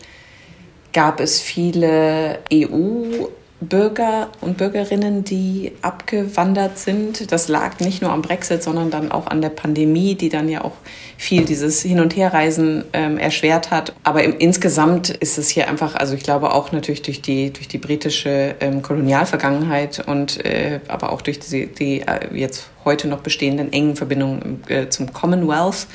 gab 0.93 1.19
es 1.19 1.39
viele 1.39 2.39
EU- 2.51 3.27
Bürger 3.61 4.29
und 4.41 4.57
Bürgerinnen, 4.57 5.23
die 5.23 5.71
abgewandert 5.83 6.79
sind. 6.79 7.31
Das 7.31 7.47
lag 7.47 7.79
nicht 7.79 8.01
nur 8.01 8.11
am 8.11 8.23
Brexit, 8.23 8.63
sondern 8.63 8.89
dann 8.89 9.11
auch 9.11 9.27
an 9.27 9.39
der 9.39 9.49
Pandemie, 9.49 10.15
die 10.15 10.29
dann 10.29 10.49
ja 10.49 10.63
auch 10.63 10.73
viel 11.15 11.45
dieses 11.45 11.83
Hin- 11.83 11.99
und 11.99 12.15
Herreisen 12.15 12.85
ähm, 12.93 13.19
erschwert 13.19 13.69
hat. 13.69 13.93
Aber 14.03 14.23
im, 14.23 14.35
insgesamt 14.39 15.11
ist 15.11 15.37
es 15.37 15.49
hier 15.49 15.69
einfach, 15.69 15.93
also 15.93 16.15
ich 16.15 16.23
glaube 16.23 16.53
auch 16.53 16.71
natürlich 16.71 17.03
durch 17.03 17.21
die, 17.21 17.53
durch 17.53 17.67
die 17.67 17.77
britische 17.77 18.55
ähm, 18.59 18.81
Kolonialvergangenheit 18.81 20.07
und 20.07 20.43
äh, 20.43 20.79
aber 20.87 21.13
auch 21.13 21.21
durch 21.21 21.39
die, 21.39 21.67
die 21.67 22.01
äh, 22.01 22.35
jetzt 22.35 22.67
heute 22.83 23.07
noch 23.07 23.19
bestehenden 23.19 23.71
engen 23.71 23.95
Verbindungen 23.95 24.63
äh, 24.69 24.89
zum 24.89 25.13
Commonwealth 25.13 25.85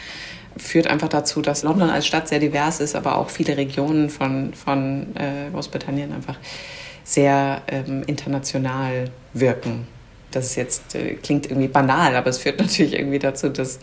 führt 0.56 0.86
einfach 0.86 1.08
dazu, 1.08 1.42
dass 1.42 1.62
London 1.62 1.90
als 1.90 2.06
Stadt 2.06 2.28
sehr 2.28 2.38
divers 2.38 2.80
ist, 2.80 2.94
aber 2.94 3.18
auch 3.18 3.30
viele 3.30 3.56
Regionen 3.56 4.10
von, 4.10 4.54
von 4.54 5.14
äh, 5.16 5.50
Großbritannien 5.52 6.12
einfach 6.12 6.38
sehr 7.04 7.62
ähm, 7.68 8.02
international 8.06 9.10
wirken. 9.32 9.86
Das 10.30 10.46
ist 10.46 10.56
jetzt 10.56 10.94
äh, 10.94 11.14
klingt 11.14 11.46
irgendwie 11.46 11.68
banal, 11.68 12.16
aber 12.16 12.28
es 12.30 12.38
führt 12.38 12.58
natürlich 12.60 12.94
irgendwie 12.94 13.18
dazu, 13.18 13.48
dass 13.48 13.78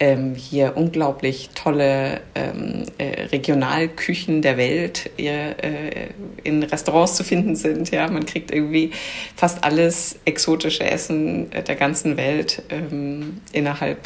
ähm, 0.00 0.34
hier 0.34 0.76
unglaublich 0.76 1.50
tolle 1.54 2.22
ähm, 2.34 2.86
äh, 2.98 3.26
Regionalküchen 3.26 4.42
der 4.42 4.56
Welt 4.56 5.10
äh, 5.18 6.08
in 6.42 6.62
Restaurants 6.62 7.14
zu 7.14 7.24
finden 7.24 7.54
sind. 7.54 7.90
Ja, 7.90 8.10
man 8.10 8.26
kriegt 8.26 8.50
irgendwie 8.50 8.90
fast 9.36 9.62
alles 9.62 10.18
exotische 10.24 10.84
Essen 10.84 11.50
der 11.50 11.76
ganzen 11.76 12.16
Welt 12.16 12.62
ähm, 12.70 13.42
innerhalb 13.52 13.98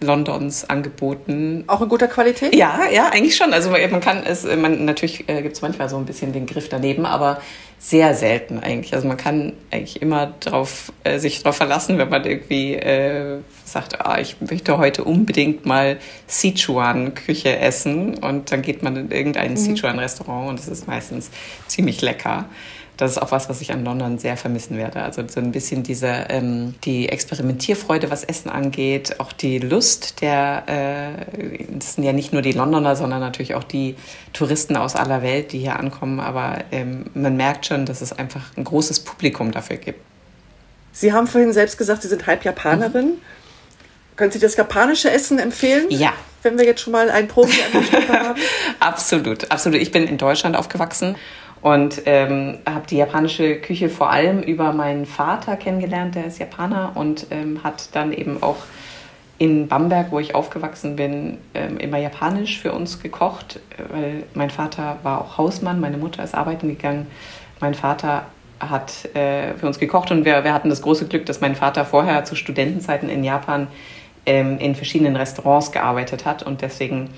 Londons 0.00 0.68
angeboten. 0.68 1.64
Auch 1.66 1.80
in 1.80 1.88
guter 1.88 2.08
Qualität? 2.08 2.54
Ja, 2.54 2.88
ja, 2.90 3.08
eigentlich 3.08 3.36
schon. 3.36 3.52
Also 3.52 3.70
man 3.70 4.00
kann 4.00 4.24
es, 4.24 4.44
man 4.44 4.84
natürlich 4.84 5.28
äh, 5.28 5.42
gibt 5.42 5.56
es 5.56 5.62
manchmal 5.62 5.88
so 5.88 5.96
ein 5.96 6.06
bisschen 6.06 6.32
den 6.32 6.46
Griff 6.46 6.68
daneben, 6.68 7.04
aber 7.06 7.40
sehr 7.78 8.14
selten 8.14 8.58
eigentlich. 8.58 8.94
Also 8.94 9.06
man 9.06 9.16
kann 9.16 9.52
eigentlich 9.70 10.02
immer 10.02 10.34
drauf, 10.40 10.92
äh, 11.04 11.18
sich 11.18 11.42
darauf 11.42 11.56
verlassen, 11.56 11.98
wenn 11.98 12.08
man 12.08 12.24
irgendwie 12.24 12.74
äh, 12.74 13.38
sagt, 13.64 14.04
ah, 14.04 14.18
ich 14.18 14.36
möchte 14.40 14.78
heute 14.78 15.04
unbedingt 15.04 15.64
mal 15.64 15.98
Sichuan-Küche 16.26 17.58
essen 17.58 18.18
und 18.18 18.50
dann 18.50 18.62
geht 18.62 18.82
man 18.82 18.96
in 18.96 19.10
irgendein 19.10 19.52
mhm. 19.52 19.56
Sichuan-Restaurant 19.56 20.48
und 20.48 20.60
es 20.60 20.68
ist 20.68 20.88
meistens 20.88 21.30
ziemlich 21.68 22.02
lecker 22.02 22.46
das 22.98 23.12
ist 23.12 23.18
auch 23.18 23.30
was, 23.30 23.48
was 23.48 23.60
ich 23.60 23.72
an 23.72 23.84
London 23.84 24.18
sehr 24.18 24.36
vermissen 24.36 24.76
werde. 24.76 25.02
Also 25.02 25.22
so 25.26 25.38
ein 25.38 25.52
bisschen 25.52 25.84
diese 25.84 26.26
ähm, 26.28 26.74
die 26.82 27.08
Experimentierfreude, 27.08 28.10
was 28.10 28.24
Essen 28.24 28.50
angeht, 28.50 29.20
auch 29.20 29.32
die 29.32 29.60
Lust 29.60 30.20
der, 30.20 30.64
äh, 30.66 31.64
das 31.70 31.94
sind 31.94 32.02
ja 32.02 32.12
nicht 32.12 32.32
nur 32.32 32.42
die 32.42 32.50
Londoner, 32.50 32.96
sondern 32.96 33.20
natürlich 33.20 33.54
auch 33.54 33.62
die 33.62 33.94
Touristen 34.32 34.76
aus 34.76 34.96
aller 34.96 35.22
Welt, 35.22 35.52
die 35.52 35.60
hier 35.60 35.78
ankommen. 35.78 36.18
Aber 36.18 36.58
ähm, 36.72 37.04
man 37.14 37.36
merkt 37.36 37.66
schon, 37.68 37.86
dass 37.86 38.00
es 38.00 38.12
einfach 38.12 38.42
ein 38.56 38.64
großes 38.64 39.00
Publikum 39.00 39.52
dafür 39.52 39.76
gibt. 39.76 40.00
Sie 40.92 41.12
haben 41.12 41.26
vorhin 41.26 41.52
selbst 41.52 41.78
gesagt, 41.78 42.02
Sie 42.02 42.08
sind 42.08 42.26
halb 42.26 42.44
Japanerin. 42.44 43.06
Mhm. 43.06 43.20
Können 44.16 44.32
Sie 44.32 44.40
das 44.40 44.56
japanische 44.56 45.10
Essen 45.10 45.38
empfehlen? 45.38 45.86
Ja. 45.90 46.12
Wenn 46.42 46.58
wir 46.58 46.64
jetzt 46.64 46.80
schon 46.80 46.92
mal 46.92 47.08
einen 47.08 47.28
Profi 47.28 47.60
an 47.72 47.84
der 47.92 48.08
haben? 48.08 48.40
absolut, 48.80 49.50
absolut. 49.50 49.80
Ich 49.80 49.92
bin 49.92 50.08
in 50.08 50.18
Deutschland 50.18 50.56
aufgewachsen 50.56 51.14
und 51.62 52.02
ähm, 52.06 52.58
habe 52.68 52.86
die 52.88 52.96
japanische 52.96 53.60
Küche 53.60 53.88
vor 53.88 54.10
allem 54.10 54.42
über 54.42 54.72
meinen 54.72 55.06
Vater 55.06 55.56
kennengelernt, 55.56 56.16
der 56.16 56.26
ist 56.26 56.38
Japaner 56.38 56.92
und 56.94 57.26
ähm, 57.30 57.62
hat 57.62 57.94
dann 57.94 58.12
eben 58.12 58.42
auch 58.42 58.56
in 59.38 59.68
Bamberg, 59.68 60.10
wo 60.10 60.18
ich 60.18 60.34
aufgewachsen 60.34 60.96
bin, 60.96 61.38
ähm, 61.54 61.78
immer 61.78 61.98
japanisch 61.98 62.58
für 62.58 62.72
uns 62.72 63.00
gekocht, 63.00 63.60
weil 63.90 64.24
mein 64.34 64.50
Vater 64.50 64.98
war 65.04 65.20
auch 65.20 65.38
Hausmann, 65.38 65.80
meine 65.80 65.96
Mutter 65.96 66.24
ist 66.24 66.34
arbeiten 66.34 66.68
gegangen. 66.68 67.06
Mein 67.60 67.74
Vater 67.74 68.26
hat 68.60 69.14
äh, 69.14 69.54
für 69.54 69.66
uns 69.66 69.78
gekocht 69.78 70.10
und 70.10 70.24
wir, 70.24 70.44
wir 70.44 70.52
hatten 70.52 70.68
das 70.68 70.82
große 70.82 71.06
Glück, 71.06 71.26
dass 71.26 71.40
mein 71.40 71.54
Vater 71.54 71.84
vorher 71.84 72.24
zu 72.24 72.34
Studentenzeiten 72.34 73.08
in 73.08 73.22
Japan 73.24 73.68
ähm, 74.26 74.58
in 74.58 74.74
verschiedenen 74.74 75.16
Restaurants 75.16 75.72
gearbeitet 75.72 76.24
hat 76.24 76.42
und 76.42 76.62
deswegen 76.62 77.10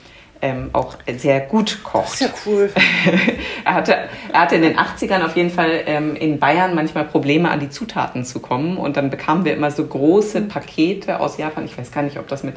ähm, 0.42 0.70
auch 0.73 0.97
sehr 1.16 1.40
gut 1.40 1.80
kocht. 1.82 2.16
Sehr 2.16 2.30
cool. 2.47 2.70
er, 3.64 3.75
hatte, 3.75 3.97
er 4.32 4.40
hatte 4.40 4.56
in 4.56 4.62
den 4.62 4.78
80ern 4.78 5.25
auf 5.25 5.37
jeden 5.37 5.50
Fall 5.50 5.82
ähm, 5.87 6.16
in 6.16 6.38
Bayern 6.38 6.75
manchmal 6.75 7.04
Probleme, 7.04 7.50
an 7.50 7.61
die 7.61 7.68
Zutaten 7.68 8.25
zu 8.25 8.40
kommen. 8.40 8.78
Und 8.78 8.97
dann 8.97 9.11
bekamen 9.11 9.44
wir 9.44 9.54
immer 9.54 9.70
so 9.70 9.85
große 9.85 10.42
Pakete 10.42 11.20
aus 11.20 11.37
Japan. 11.37 11.64
Ich 11.66 11.76
weiß 11.76 11.92
gar 11.92 12.02
nicht, 12.02 12.18
ob 12.18 12.28
das 12.28 12.42
mit 12.42 12.54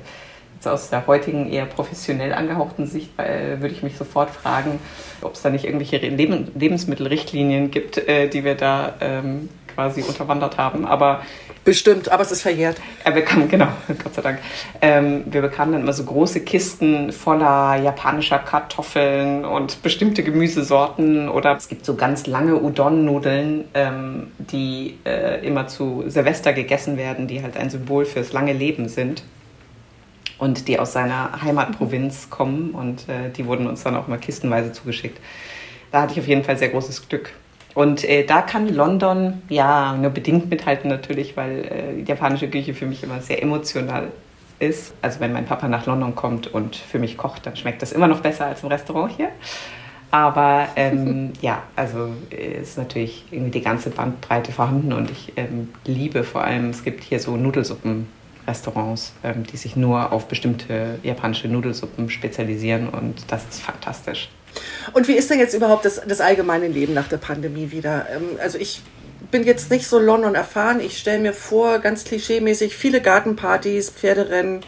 jetzt 0.63 0.67
aus 0.67 0.89
der 0.89 1.07
heutigen 1.07 1.51
eher 1.51 1.65
professionell 1.65 2.33
angehauchten 2.33 2.87
Sicht 2.87 3.17
äh, 3.19 3.59
würde 3.59 3.73
ich 3.73 3.83
mich 3.83 3.97
sofort 3.97 4.29
fragen, 4.29 4.79
ob 5.21 5.33
es 5.33 5.41
da 5.41 5.49
nicht 5.49 5.65
irgendwelche 5.65 5.97
Leben, 5.97 6.51
Lebensmittelrichtlinien 6.55 7.71
gibt, 7.71 7.97
äh, 7.97 8.27
die 8.27 8.43
wir 8.43 8.55
da 8.55 8.93
ähm, 9.01 9.49
quasi 9.73 10.03
unterwandert 10.03 10.57
haben. 10.57 10.85
Aber 10.85 11.21
Bestimmt, 11.65 12.11
aber 12.11 12.23
es 12.23 12.31
ist 12.33 12.41
verjährt. 12.41 12.81
äh, 13.05 13.15
wir 13.15 13.21
kamen, 13.23 13.47
genau, 13.47 13.67
Gott 13.87 14.13
sei 14.13 14.21
Dank. 14.21 14.39
Ähm, 14.81 15.23
wir 15.27 15.41
bekamen 15.41 15.71
dann 15.71 15.81
immer 15.83 15.93
so 15.93 16.03
große 16.03 16.41
Kisten 16.41 17.13
voller 17.13 17.77
japanischer 17.81 18.39
Kartoffeln 18.39 19.45
und 19.45 19.81
bestimmte 19.81 20.23
Gemüsesorten. 20.23 21.29
Oder 21.29 21.55
es 21.55 21.69
gibt 21.69 21.85
so 21.85 21.95
ganz 21.95 22.27
lange 22.27 22.61
Udon-Nudeln, 22.61 23.65
ähm, 23.75 24.31
die 24.39 24.97
äh, 25.05 25.45
immer 25.45 25.67
zu 25.67 26.03
Silvester 26.07 26.51
gegessen 26.51 26.97
werden, 26.97 27.27
die 27.27 27.41
halt 27.41 27.55
ein 27.55 27.69
Symbol 27.69 28.03
fürs 28.03 28.33
lange 28.33 28.51
Leben 28.51 28.89
sind. 28.89 29.23
Und 30.39 30.67
die 30.67 30.79
aus 30.79 30.93
seiner 30.93 31.41
Heimatprovinz 31.41 32.29
kommen. 32.29 32.71
Und 32.71 33.07
äh, 33.09 33.29
die 33.29 33.45
wurden 33.45 33.67
uns 33.67 33.83
dann 33.83 33.95
auch 33.95 34.07
mal 34.07 34.17
kistenweise 34.17 34.71
zugeschickt. 34.71 35.19
Da 35.91 36.01
hatte 36.01 36.13
ich 36.13 36.19
auf 36.19 36.27
jeden 36.27 36.43
Fall 36.43 36.57
sehr 36.57 36.69
großes 36.69 37.07
Glück. 37.07 37.31
Und 37.75 38.03
äh, 38.03 38.25
da 38.25 38.41
kann 38.41 38.67
London 38.69 39.41
ja 39.49 39.95
nur 39.95 40.11
bedingt 40.11 40.49
mithalten 40.49 40.89
natürlich, 40.89 41.35
weil 41.35 41.65
äh, 41.65 42.01
die 42.01 42.09
japanische 42.09 42.49
Küche 42.49 42.73
für 42.73 42.85
mich 42.85 43.03
immer 43.03 43.21
sehr 43.21 43.41
emotional 43.41 44.09
ist. 44.59 44.93
Also 45.01 45.19
wenn 45.19 45.33
mein 45.33 45.45
Papa 45.45 45.67
nach 45.67 45.85
London 45.85 46.15
kommt 46.15 46.47
und 46.47 46.75
für 46.75 46.99
mich 46.99 47.17
kocht, 47.17 47.45
dann 47.45 47.55
schmeckt 47.55 47.81
das 47.81 47.91
immer 47.91 48.07
noch 48.07 48.21
besser 48.21 48.45
als 48.45 48.63
im 48.63 48.69
Restaurant 48.69 49.13
hier. 49.15 49.29
Aber 50.11 50.67
ähm, 50.75 51.33
ja, 51.41 51.63
also 51.75 52.09
äh, 52.31 52.61
ist 52.61 52.77
natürlich 52.77 53.25
irgendwie 53.31 53.51
die 53.51 53.61
ganze 53.61 53.89
Bandbreite 53.89 54.51
vorhanden 54.51 54.93
und 54.93 55.09
ich 55.09 55.33
ähm, 55.37 55.69
liebe 55.85 56.23
vor 56.23 56.43
allem, 56.43 56.69
es 56.69 56.83
gibt 56.83 57.03
hier 57.03 57.19
so 57.19 57.35
Nudelsuppenrestaurants, 58.43 59.13
ähm, 59.23 59.43
die 59.43 59.57
sich 59.57 59.75
nur 59.75 60.11
auf 60.11 60.27
bestimmte 60.27 60.99
japanische 61.03 61.47
Nudelsuppen 61.47 62.09
spezialisieren 62.09 62.89
und 62.89 63.15
das 63.27 63.43
ist 63.49 63.61
fantastisch. 63.61 64.29
Und 64.93 65.07
wie 65.07 65.13
ist 65.13 65.29
denn 65.29 65.39
jetzt 65.39 65.53
überhaupt 65.53 65.85
das, 65.85 66.01
das 66.07 66.21
allgemeine 66.21 66.67
Leben 66.67 66.93
nach 66.93 67.07
der 67.07 67.17
Pandemie 67.17 67.71
wieder? 67.71 68.07
Ähm, 68.13 68.37
Also 68.41 68.57
ich 68.57 68.81
bin 69.31 69.43
jetzt 69.43 69.71
nicht 69.71 69.87
so 69.87 69.97
London 69.97 70.35
erfahren. 70.35 70.79
Ich 70.79 70.99
stelle 70.99 71.19
mir 71.19 71.33
vor, 71.33 71.79
ganz 71.79 72.03
klischeemäßig, 72.03 72.75
viele 72.75 73.01
Gartenpartys, 73.01 73.89
Pferderennen, 73.89 74.61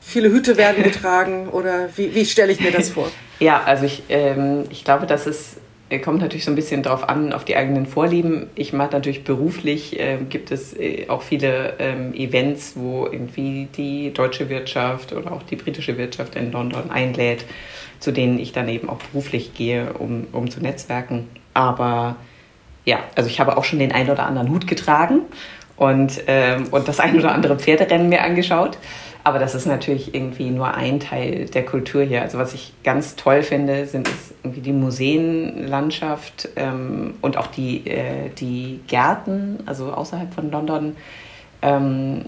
viele 0.00 0.30
Hüte 0.30 0.56
werden 0.56 0.82
getragen 0.90 1.48
oder 1.48 1.88
wie, 1.96 2.14
wie 2.14 2.26
stelle 2.26 2.52
ich 2.52 2.60
mir 2.60 2.72
das 2.72 2.90
vor? 2.90 3.10
Ja, 3.38 3.62
also 3.62 3.84
ich, 3.86 4.02
ähm, 4.10 4.64
ich 4.68 4.84
glaube, 4.84 5.06
dass 5.06 5.26
es 5.26 5.54
äh, 5.54 5.60
kommt 5.98 6.20
natürlich 6.20 6.44
so 6.44 6.52
ein 6.52 6.54
bisschen 6.54 6.82
drauf 6.82 7.08
an, 7.08 7.32
auf 7.32 7.44
die 7.44 7.56
eigenen 7.56 7.84
Vorlieben. 7.84 8.46
Ich 8.54 8.72
mache 8.72 8.92
natürlich 8.92 9.24
beruflich, 9.24 9.96
ähm, 9.98 10.28
gibt 10.28 10.52
es 10.52 10.72
äh, 10.78 11.06
auch 11.08 11.22
viele 11.22 11.74
ähm, 11.80 12.14
Events, 12.14 12.74
wo 12.76 13.06
irgendwie 13.10 13.68
die 13.76 14.12
deutsche 14.12 14.48
Wirtschaft 14.48 15.12
oder 15.12 15.32
auch 15.32 15.42
die 15.42 15.56
britische 15.56 15.98
Wirtschaft 15.98 16.36
in 16.36 16.52
London 16.52 16.90
einlädt, 16.90 17.44
zu 17.98 18.12
denen 18.12 18.38
ich 18.38 18.52
dann 18.52 18.68
eben 18.68 18.88
auch 18.88 18.98
beruflich 18.98 19.54
gehe, 19.54 19.92
um, 19.94 20.28
um 20.32 20.48
zu 20.48 20.60
netzwerken. 20.60 21.28
Aber 21.54 22.16
ja, 22.84 23.00
also 23.16 23.28
ich 23.28 23.40
habe 23.40 23.56
auch 23.56 23.64
schon 23.64 23.80
den 23.80 23.92
einen 23.92 24.10
oder 24.10 24.26
anderen 24.26 24.48
Hut 24.50 24.68
getragen 24.68 25.22
und, 25.76 26.22
ähm, 26.26 26.68
und 26.70 26.88
das 26.88 27.00
ein 27.00 27.18
oder 27.18 27.32
andere 27.32 27.58
Pferderennen 27.58 28.08
mir 28.08 28.22
angeschaut. 28.22 28.78
Aber 29.22 29.38
das 29.38 29.54
ist 29.54 29.66
natürlich 29.66 30.14
irgendwie 30.14 30.50
nur 30.50 30.74
ein 30.74 31.00
Teil 31.00 31.46
der 31.46 31.64
Kultur 31.64 32.02
hier. 32.02 32.22
Also 32.22 32.38
was 32.38 32.54
ich 32.54 32.72
ganz 32.84 33.16
toll 33.16 33.42
finde, 33.42 33.86
sind 33.86 34.08
es 34.08 34.32
irgendwie 34.42 34.60
die 34.62 34.72
Museenlandschaft 34.72 36.48
ähm, 36.56 37.14
und 37.20 37.36
auch 37.36 37.48
die, 37.48 37.86
äh, 37.86 38.30
die 38.38 38.80
Gärten, 38.86 39.58
also 39.66 39.92
außerhalb 39.92 40.32
von 40.32 40.50
London, 40.50 40.96
ähm, 41.60 42.26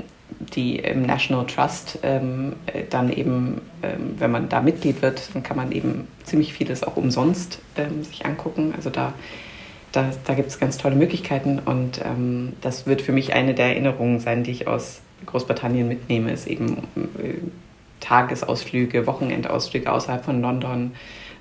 die 0.54 0.76
im 0.76 1.02
National 1.02 1.46
Trust 1.46 1.98
ähm, 2.02 2.54
äh, 2.66 2.82
dann 2.88 3.12
eben, 3.12 3.60
ähm, 3.82 4.14
wenn 4.18 4.30
man 4.30 4.48
da 4.48 4.60
Mitglied 4.60 5.00
wird, 5.02 5.30
dann 5.34 5.42
kann 5.42 5.56
man 5.56 5.72
eben 5.72 6.08
ziemlich 6.24 6.52
vieles 6.52 6.82
auch 6.82 6.96
umsonst 6.96 7.60
ähm, 7.76 8.02
sich 8.04 8.26
angucken. 8.26 8.74
Also 8.76 8.90
da 8.90 9.14
da, 9.92 10.10
da 10.24 10.34
gibt 10.34 10.48
es 10.48 10.58
ganz 10.58 10.78
tolle 10.78 10.96
Möglichkeiten 10.96 11.58
und 11.58 12.00
ähm, 12.02 12.54
das 12.62 12.86
wird 12.86 13.02
für 13.02 13.12
mich 13.12 13.34
eine 13.34 13.54
der 13.54 13.66
Erinnerungen 13.66 14.20
sein, 14.20 14.42
die 14.42 14.50
ich 14.50 14.66
aus 14.66 15.02
Großbritannien 15.26 15.88
mitnehme, 15.88 16.32
ist 16.32 16.46
eben 16.46 16.78
äh, 17.18 17.34
Tagesausflüge, 18.00 19.06
Wochenendausflüge 19.06 19.90
außerhalb 19.90 20.24
von 20.24 20.42
London 20.42 20.92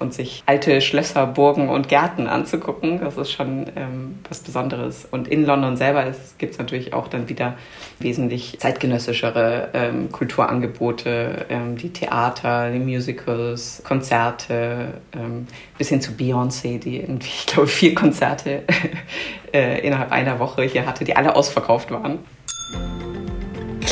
und 0.02 0.14
sich 0.14 0.44
alte 0.48 0.82
Schlösser, 0.82 1.28
Burgen 1.28 1.70
und 1.70 1.88
Gärten 1.88 2.28
anzugucken. 2.28 3.00
Das 3.00 3.18
ist 3.18 3.32
schon 3.32 3.68
ähm, 3.76 4.20
was 4.28 4.40
Besonderes. 4.40 5.08
Und 5.10 5.28
in 5.28 5.46
London 5.46 5.78
selber 5.78 6.12
gibt 6.40 6.54
es 6.54 6.60
natürlich 6.60 6.94
auch 6.94 7.08
dann 7.08 7.30
wieder 7.30 7.56
wesentlich 8.00 8.58
zeitgenössischere 8.60 9.70
ähm, 9.74 10.12
Kulturangebote, 10.12 11.46
ähm, 11.50 11.78
die 11.78 11.94
Theater, 11.94 12.72
die 12.72 12.80
Musicals, 12.80 13.82
Konzerte, 13.86 14.96
ähm, 15.14 15.48
bis 15.78 15.90
hin 15.90 16.02
zu 16.02 16.12
Beyoncé, 16.14 16.80
die 16.80 16.98
irgendwie, 16.98 17.30
ich 17.40 17.46
glaube, 17.46 17.68
vier 17.68 17.94
Konzerte 17.94 18.64
äh, 19.54 19.86
innerhalb 19.86 20.12
einer 20.12 20.40
Woche 20.40 20.64
hier 20.64 20.86
hatte, 20.86 21.06
die 21.06 21.16
alle 21.16 21.36
ausverkauft 21.36 21.92
waren. 21.92 22.20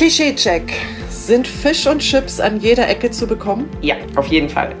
Klischee-Check. 0.00 0.72
Sind 1.10 1.46
Fisch 1.46 1.86
und 1.86 1.98
Chips 1.98 2.40
an 2.40 2.58
jeder 2.58 2.88
Ecke 2.88 3.10
zu 3.10 3.26
bekommen? 3.26 3.68
Ja, 3.82 3.96
auf 4.16 4.28
jeden 4.28 4.48
Fall. 4.48 4.74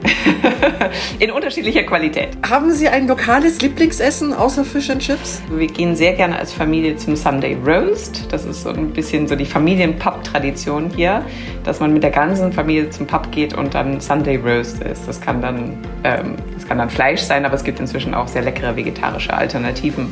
In 1.18 1.30
unterschiedlicher 1.30 1.82
Qualität. 1.82 2.38
Haben 2.48 2.72
Sie 2.72 2.88
ein 2.88 3.06
lokales 3.06 3.60
Lieblingsessen 3.60 4.32
außer 4.32 4.64
Fisch 4.64 4.88
und 4.88 5.00
Chips? 5.00 5.42
Wir 5.54 5.66
gehen 5.66 5.94
sehr 5.94 6.14
gerne 6.14 6.38
als 6.38 6.54
Familie 6.54 6.96
zum 6.96 7.16
Sunday 7.16 7.54
Roast. 7.66 8.32
Das 8.32 8.46
ist 8.46 8.62
so 8.62 8.70
ein 8.70 8.92
bisschen 8.92 9.28
so 9.28 9.36
die 9.36 9.44
Familien-Pub-Tradition 9.44 10.90
hier, 10.96 11.22
dass 11.64 11.80
man 11.80 11.92
mit 11.92 12.02
der 12.02 12.12
ganzen 12.12 12.50
Familie 12.50 12.88
zum 12.88 13.06
Pub 13.06 13.30
geht 13.30 13.52
und 13.52 13.74
dann 13.74 14.00
Sunday 14.00 14.36
Roast 14.36 14.82
isst. 14.82 15.06
Das 15.06 15.20
kann 15.20 15.42
dann, 15.42 15.86
ähm, 16.02 16.36
das 16.54 16.66
kann 16.66 16.78
dann 16.78 16.88
Fleisch 16.88 17.20
sein, 17.20 17.44
aber 17.44 17.56
es 17.56 17.62
gibt 17.62 17.78
inzwischen 17.78 18.14
auch 18.14 18.26
sehr 18.26 18.40
leckere 18.40 18.74
vegetarische 18.74 19.34
Alternativen. 19.34 20.10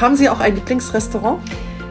Haben 0.00 0.16
Sie 0.16 0.28
auch 0.28 0.40
ein 0.40 0.56
Lieblingsrestaurant? 0.56 1.38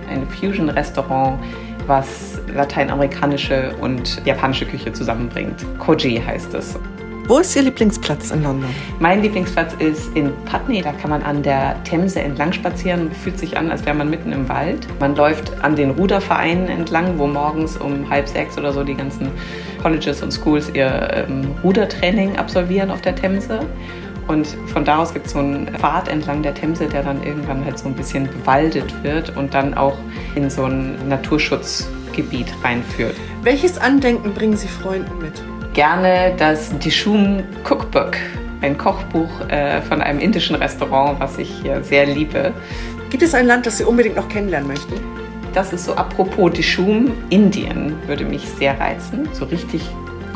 Ein 0.09 0.27
Fusion-Restaurant, 0.27 1.39
was 1.87 2.39
lateinamerikanische 2.53 3.75
und 3.81 4.21
japanische 4.25 4.65
Küche 4.65 4.93
zusammenbringt. 4.93 5.65
Koji 5.79 6.21
heißt 6.25 6.53
es. 6.53 6.77
Wo 7.25 7.39
ist 7.39 7.55
Ihr 7.55 7.61
Lieblingsplatz 7.61 8.31
in 8.31 8.43
London? 8.43 8.69
Mein 8.99 9.21
Lieblingsplatz 9.21 9.73
ist 9.79 10.13
in 10.13 10.33
Putney. 10.43 10.81
Da 10.81 10.91
kann 10.91 11.09
man 11.09 11.23
an 11.23 11.41
der 11.41 11.81
Themse 11.85 12.19
entlang 12.19 12.51
spazieren. 12.51 13.09
Fühlt 13.13 13.39
sich 13.39 13.57
an, 13.57 13.71
als 13.71 13.85
wäre 13.85 13.95
man 13.95 14.09
mitten 14.09 14.33
im 14.33 14.49
Wald. 14.49 14.85
Man 14.99 15.15
läuft 15.15 15.63
an 15.63 15.77
den 15.77 15.91
Rudervereinen 15.91 16.67
entlang, 16.67 17.17
wo 17.17 17.25
morgens 17.25 17.77
um 17.77 18.09
halb 18.09 18.27
sechs 18.27 18.57
oder 18.57 18.73
so 18.73 18.83
die 18.83 18.95
ganzen 18.95 19.31
Colleges 19.81 20.21
und 20.21 20.31
Schools 20.31 20.69
ihr 20.73 21.25
ähm, 21.29 21.51
Rudertraining 21.63 22.35
absolvieren 22.35 22.91
auf 22.91 22.99
der 22.99 23.15
Themse. 23.15 23.61
Und 24.27 24.47
von 24.67 24.85
da 24.85 24.99
aus 24.99 25.13
gibt 25.13 25.27
es 25.27 25.33
so 25.33 25.39
einen 25.39 25.67
Pfad 25.77 26.07
entlang 26.07 26.43
der 26.43 26.53
Themse, 26.53 26.87
der 26.87 27.03
dann 27.03 27.23
irgendwann 27.23 27.63
halt 27.65 27.77
so 27.77 27.87
ein 27.87 27.93
bisschen 27.93 28.27
bewaldet 28.27 29.03
wird 29.03 29.35
und 29.35 29.53
dann 29.53 29.73
auch 29.73 29.97
in 30.35 30.49
so 30.49 30.65
ein 30.65 31.07
Naturschutzgebiet 31.07 32.47
reinführt. 32.63 33.15
Welches 33.41 33.77
Andenken 33.77 34.33
bringen 34.33 34.55
Sie 34.55 34.67
Freunden 34.67 35.17
mit? 35.19 35.33
Gerne 35.73 36.33
das 36.37 36.77
Dishum 36.79 37.43
Cookbook, 37.69 38.15
ein 38.61 38.77
Kochbuch 38.77 39.49
äh, 39.49 39.81
von 39.81 40.01
einem 40.01 40.19
indischen 40.19 40.55
Restaurant, 40.55 41.19
was 41.19 41.37
ich 41.37 41.49
hier 41.61 41.83
sehr 41.83 42.05
liebe. 42.05 42.53
Gibt 43.09 43.23
es 43.23 43.33
ein 43.33 43.45
Land, 43.45 43.65
das 43.65 43.77
Sie 43.77 43.83
unbedingt 43.83 44.15
noch 44.15 44.29
kennenlernen 44.29 44.67
möchten? 44.67 44.93
Das 45.53 45.73
ist 45.73 45.85
so 45.85 45.93
apropos 45.95 46.53
Dishum, 46.53 47.11
Indien 47.29 47.95
würde 48.07 48.25
mich 48.25 48.47
sehr 48.57 48.79
reizen. 48.79 49.27
So 49.33 49.45
richtig 49.45 49.87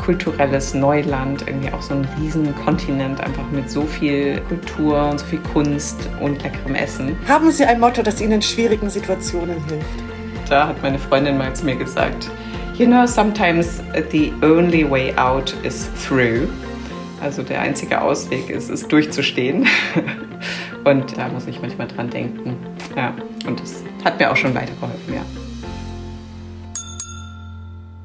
kulturelles 0.08 0.72
Neuland, 0.72 1.46
irgendwie 1.46 1.70
auch 1.70 1.82
so 1.82 1.92
ein 1.92 2.08
Riesenkontinent, 2.18 3.20
einfach 3.20 3.44
mit 3.50 3.70
so 3.70 3.82
viel 3.82 4.40
Kultur 4.48 5.10
und 5.10 5.20
so 5.20 5.26
viel 5.26 5.38
Kunst 5.52 6.08
und 6.22 6.42
leckerem 6.42 6.74
Essen. 6.76 7.14
Haben 7.28 7.50
Sie 7.50 7.66
ein 7.66 7.78
Motto, 7.78 8.00
das 8.02 8.18
Ihnen 8.18 8.32
in 8.32 8.40
schwierigen 8.40 8.88
Situationen 8.88 9.62
hilft? 9.66 9.86
Da 10.48 10.68
hat 10.68 10.82
meine 10.82 10.98
Freundin 10.98 11.36
mal 11.36 11.54
zu 11.54 11.66
mir 11.66 11.76
gesagt, 11.76 12.30
you 12.78 12.86
know, 12.86 13.04
sometimes 13.04 13.82
the 14.10 14.32
only 14.40 14.90
way 14.90 15.14
out 15.18 15.54
is 15.62 15.90
through. 16.08 16.48
Also 17.20 17.42
der 17.42 17.60
einzige 17.60 18.00
Ausweg 18.00 18.48
ist 18.48 18.70
es 18.70 18.88
durchzustehen. 18.88 19.66
Und 20.84 21.18
da 21.18 21.28
muss 21.28 21.46
ich 21.46 21.60
manchmal 21.60 21.88
dran 21.88 22.08
denken. 22.08 22.56
Ja, 22.96 23.14
und 23.46 23.60
das 23.60 23.82
hat 24.04 24.18
mir 24.18 24.30
auch 24.30 24.36
schon 24.36 24.54
weitergeholfen, 24.54 25.14
ja. 25.14 25.20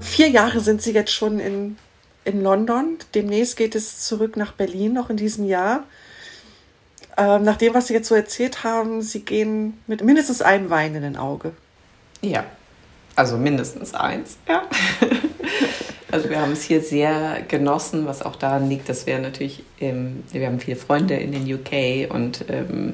Vier 0.02 0.28
Jahre 0.28 0.60
sind 0.60 0.82
Sie 0.82 0.92
jetzt 0.92 1.14
schon 1.14 1.40
in, 1.40 1.78
in 2.26 2.42
London. 2.42 2.98
Demnächst 3.16 3.58
geht 3.58 3.76
es 3.76 4.02
zurück 4.02 4.38
nach 4.38 4.54
Berlin, 4.54 4.94
noch 4.94 5.10
in 5.10 5.18
diesem 5.18 5.46
Jahr. 5.46 5.84
Ähm, 7.18 7.44
nach 7.44 7.58
dem, 7.58 7.74
was 7.74 7.88
Sie 7.88 7.94
jetzt 7.94 8.08
so 8.08 8.16
erzählt 8.16 8.64
haben, 8.64 9.02
Sie 9.02 9.22
gehen 9.22 9.78
mit 9.88 10.04
mindestens 10.04 10.42
einem 10.42 10.70
Wein 10.70 10.96
in 10.96 11.04
den 11.04 11.18
Auge. 11.18 11.52
Ja, 12.22 12.46
also 13.16 13.38
mindestens 13.38 13.94
eins, 13.94 14.38
ja. 14.48 14.64
Also 16.12 16.30
wir 16.30 16.40
haben 16.40 16.52
es 16.52 16.62
hier 16.62 16.80
sehr 16.84 17.42
genossen, 17.48 18.06
was 18.06 18.22
auch 18.22 18.36
daran 18.36 18.70
liegt, 18.70 18.88
dass 18.88 19.08
wir 19.08 19.18
natürlich, 19.18 19.64
ähm, 19.80 20.24
wir 20.32 20.46
haben 20.46 20.60
viele 20.60 20.76
Freunde 20.76 21.16
in 21.16 21.32
den 21.32 21.52
UK 21.52 22.14
und 22.14 22.46
ähm, 22.50 22.94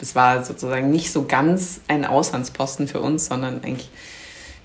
es 0.00 0.14
war 0.14 0.42
sozusagen 0.42 0.90
nicht 0.90 1.12
so 1.12 1.26
ganz 1.26 1.82
ein 1.88 2.06
Auslandsposten 2.06 2.88
für 2.88 3.02
uns, 3.02 3.26
sondern 3.26 3.62
eigentlich 3.62 3.90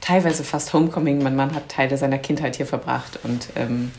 teilweise 0.02 0.44
fast 0.44 0.74
Homecoming. 0.74 1.24
Mein 1.24 1.36
Mann 1.36 1.56
hat 1.56 1.70
Teile 1.70 1.98
seiner 1.98 2.18
Kindheit 2.18 2.58
hier 2.58 2.66
verbracht 2.66 3.20
und, 3.24 3.50
ähm, 3.56 3.92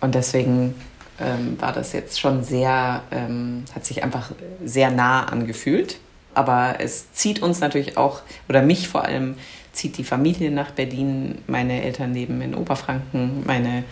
und 0.00 0.14
deswegen 0.14 0.74
ähm, 1.20 1.60
war 1.60 1.72
das 1.72 1.92
jetzt 1.92 2.18
schon 2.18 2.42
sehr, 2.42 3.02
ähm, 3.10 3.64
hat 3.74 3.86
sich 3.86 4.02
einfach 4.02 4.32
sehr 4.64 4.90
nah 4.90 5.24
angefühlt. 5.24 5.98
aber 6.34 6.76
es 6.80 7.12
zieht 7.12 7.40
uns 7.40 7.60
natürlich 7.60 7.96
auch, 7.96 8.20
oder 8.46 8.60
mich 8.60 8.88
vor 8.88 9.04
allem, 9.04 9.36
zieht 9.72 9.96
die 9.96 10.04
Familie 10.04 10.50
nach 10.50 10.70
Berlin. 10.70 11.38
Meine 11.46 11.82
Eltern 11.82 12.12
leben 12.12 12.42
in 12.42 12.54
Oberfranken, 12.54 13.42
meine 13.46 13.84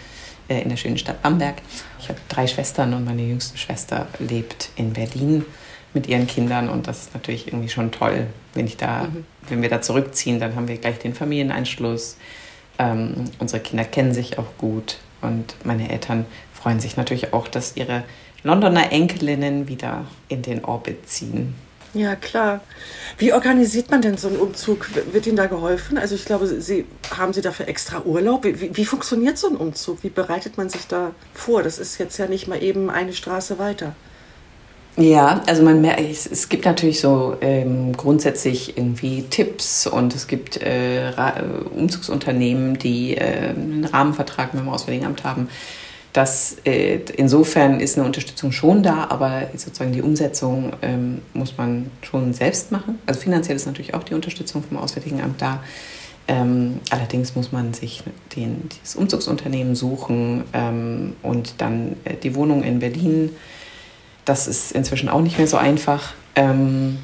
äh, 0.49 0.61
in 0.61 0.69
der 0.69 0.77
schönen 0.77 0.99
Stadt 0.99 1.23
Bamberg. 1.23 1.57
Ich 1.99 2.09
habe 2.11 2.19
drei 2.29 2.47
Schwestern 2.47 2.93
und 2.93 3.07
meine 3.07 3.23
jüngste 3.23 3.57
Schwester 3.57 4.09
lebt 4.19 4.69
in 4.77 4.93
Berlin 4.93 5.47
mit 5.95 6.07
ihren 6.07 6.27
Kindern 6.27 6.69
und 6.69 6.87
das 6.87 7.03
ist 7.03 7.15
natürlich 7.15 7.47
irgendwie 7.47 7.71
schon 7.71 7.91
toll, 7.93 8.27
wenn 8.53 8.67
ich 8.67 8.77
da, 8.77 9.05
mhm. 9.05 9.25
Wenn 9.49 9.63
wir 9.63 9.69
da 9.69 9.81
zurückziehen, 9.81 10.41
dann 10.41 10.57
haben 10.57 10.69
wir 10.69 10.77
gleich 10.79 10.99
den 10.99 11.15
Familieneinschluss. 11.15 12.17
Ähm, 12.79 13.31
unsere 13.39 13.63
Kinder 13.63 13.85
kennen 13.85 14.13
sich 14.13 14.39
auch 14.39 14.57
gut 14.59 14.99
und 15.21 15.55
meine 15.65 15.91
Eltern 15.91 16.27
freuen 16.53 16.81
sich 16.81 16.97
natürlich 16.97 17.33
auch, 17.33 17.49
dass 17.49 17.77
ihre 17.77 18.05
Londoner 18.43 18.93
Enkelinnen 18.93 19.69
wieder 19.69 20.07
in 20.29 20.43
den 20.43 20.65
Orbit 20.65 21.09
ziehen. 21.09 21.55
Ja, 21.95 22.17
klar. 22.17 22.61
Wie 23.19 23.33
organisiert 23.33 23.91
man 23.91 24.03
denn 24.03 24.17
so 24.17 24.27
einen 24.27 24.39
Umzug? 24.39 24.89
Wird 25.13 25.29
Ihnen 25.29 25.37
da 25.37 25.47
geholfen? 25.47 25.97
Also 25.97 26.17
ich 26.17 26.25
glaube, 26.25 26.47
Sie 26.61 26.87
haben 27.17 27.33
Sie 27.33 27.41
dafür 27.41 27.69
extra 27.69 28.03
Urlaub. 28.03 28.45
Wie, 28.45 28.77
wie 28.77 28.85
funktioniert 28.85 29.39
so 29.39 29.49
ein 29.49 29.57
Umzug? 29.57 30.03
Wie 30.03 30.09
bereitet 30.09 30.59
man 30.59 30.69
sich 30.69 30.89
da 30.89 31.13
vor? 31.33 31.63
Das 31.63 31.79
ist 31.79 31.99
jetzt 31.99 32.19
ja 32.19 32.27
nicht 32.27 32.49
mal 32.49 32.61
eben 32.61 32.91
eine 32.91 33.13
Straße 33.13 33.61
weiter. 33.61 33.95
Ja, 34.97 35.43
also 35.47 35.65
man 35.65 35.81
merkt, 35.81 36.01
es 36.01 36.49
gibt 36.49 36.65
natürlich 36.65 37.01
so 37.01 37.37
ähm, 37.41 37.97
grundsätzlich 37.97 38.77
irgendwie 38.77 39.23
Tipps 39.23 39.89
und 39.89 40.15
es 40.15 40.29
gibt 40.29 40.63
äh, 40.63 41.13
Umzugsunternehmen, 41.75 42.79
die 42.79 43.17
äh, 43.17 43.49
einen 43.49 43.85
Rahmenvertrag 43.85 44.55
mit 44.55 44.63
dem 44.63 44.69
Auswärtigen 44.69 45.07
Amt 45.07 45.25
haben 45.25 45.49
das, 46.15 46.59
äh, 46.65 47.01
insofern 47.17 47.81
ist 47.81 47.99
eine 47.99 48.07
Unterstützung 48.07 48.53
schon 48.53 48.85
da, 48.85 49.09
aber 49.11 49.49
sozusagen 49.57 49.93
die 49.93 50.01
Umsetzung 50.01 50.73
ähm, 50.81 51.23
muss 51.35 51.59
man 51.59 51.91
schon 52.03 52.33
selbst 52.33 52.71
machen. 52.71 53.01
Also 53.05 53.19
finanziell 53.19 53.57
ist 53.57 53.67
natürlich 53.67 53.95
auch 53.95 54.05
die 54.05 54.15
Unterstützung 54.15 54.63
vom 54.63 54.79
Auswärtigen 54.79 55.21
Amt 55.21 55.43
da. 55.43 55.65
Ähm, 56.29 56.79
allerdings 56.91 57.35
muss 57.35 57.51
man 57.51 57.75
sich 57.75 58.05
den, 58.37 58.69
dieses 58.69 58.95
Umzugsunternehmen 58.95 59.75
suchen 59.75 60.45
ähm, 60.53 61.17
und 61.23 61.55
dann 61.59 61.97
äh, 62.05 62.15
die 62.15 62.37
Wohnung 62.37 62.63
in 62.63 62.79
Berlin. 62.79 63.31
Das 64.25 64.47
ist 64.47 64.73
inzwischen 64.73 65.09
auch 65.09 65.21
nicht 65.21 65.39
mehr 65.39 65.47
so 65.47 65.57
einfach. 65.57 66.13
Ähm, 66.35 66.99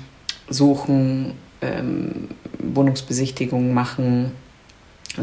suchen, 0.49 1.35
ähm, 1.63 2.29
Wohnungsbesichtigungen 2.59 3.73
machen, 3.73 4.33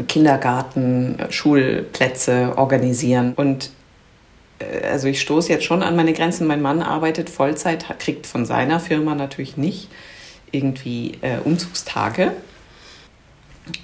Kindergarten, 0.06 1.18
Schulplätze 1.30 2.54
organisieren. 2.56 3.32
Und 3.34 3.70
äh, 4.58 4.86
also 4.86 5.08
ich 5.08 5.20
stoße 5.20 5.52
jetzt 5.52 5.64
schon 5.64 5.82
an 5.82 5.96
meine 5.96 6.12
Grenzen. 6.12 6.46
Mein 6.46 6.62
Mann 6.62 6.82
arbeitet 6.82 7.30
Vollzeit, 7.30 7.86
kriegt 7.98 8.26
von 8.26 8.46
seiner 8.46 8.80
Firma 8.80 9.14
natürlich 9.14 9.56
nicht 9.56 9.88
irgendwie 10.50 11.18
äh, 11.20 11.38
Umzugstage. 11.44 12.32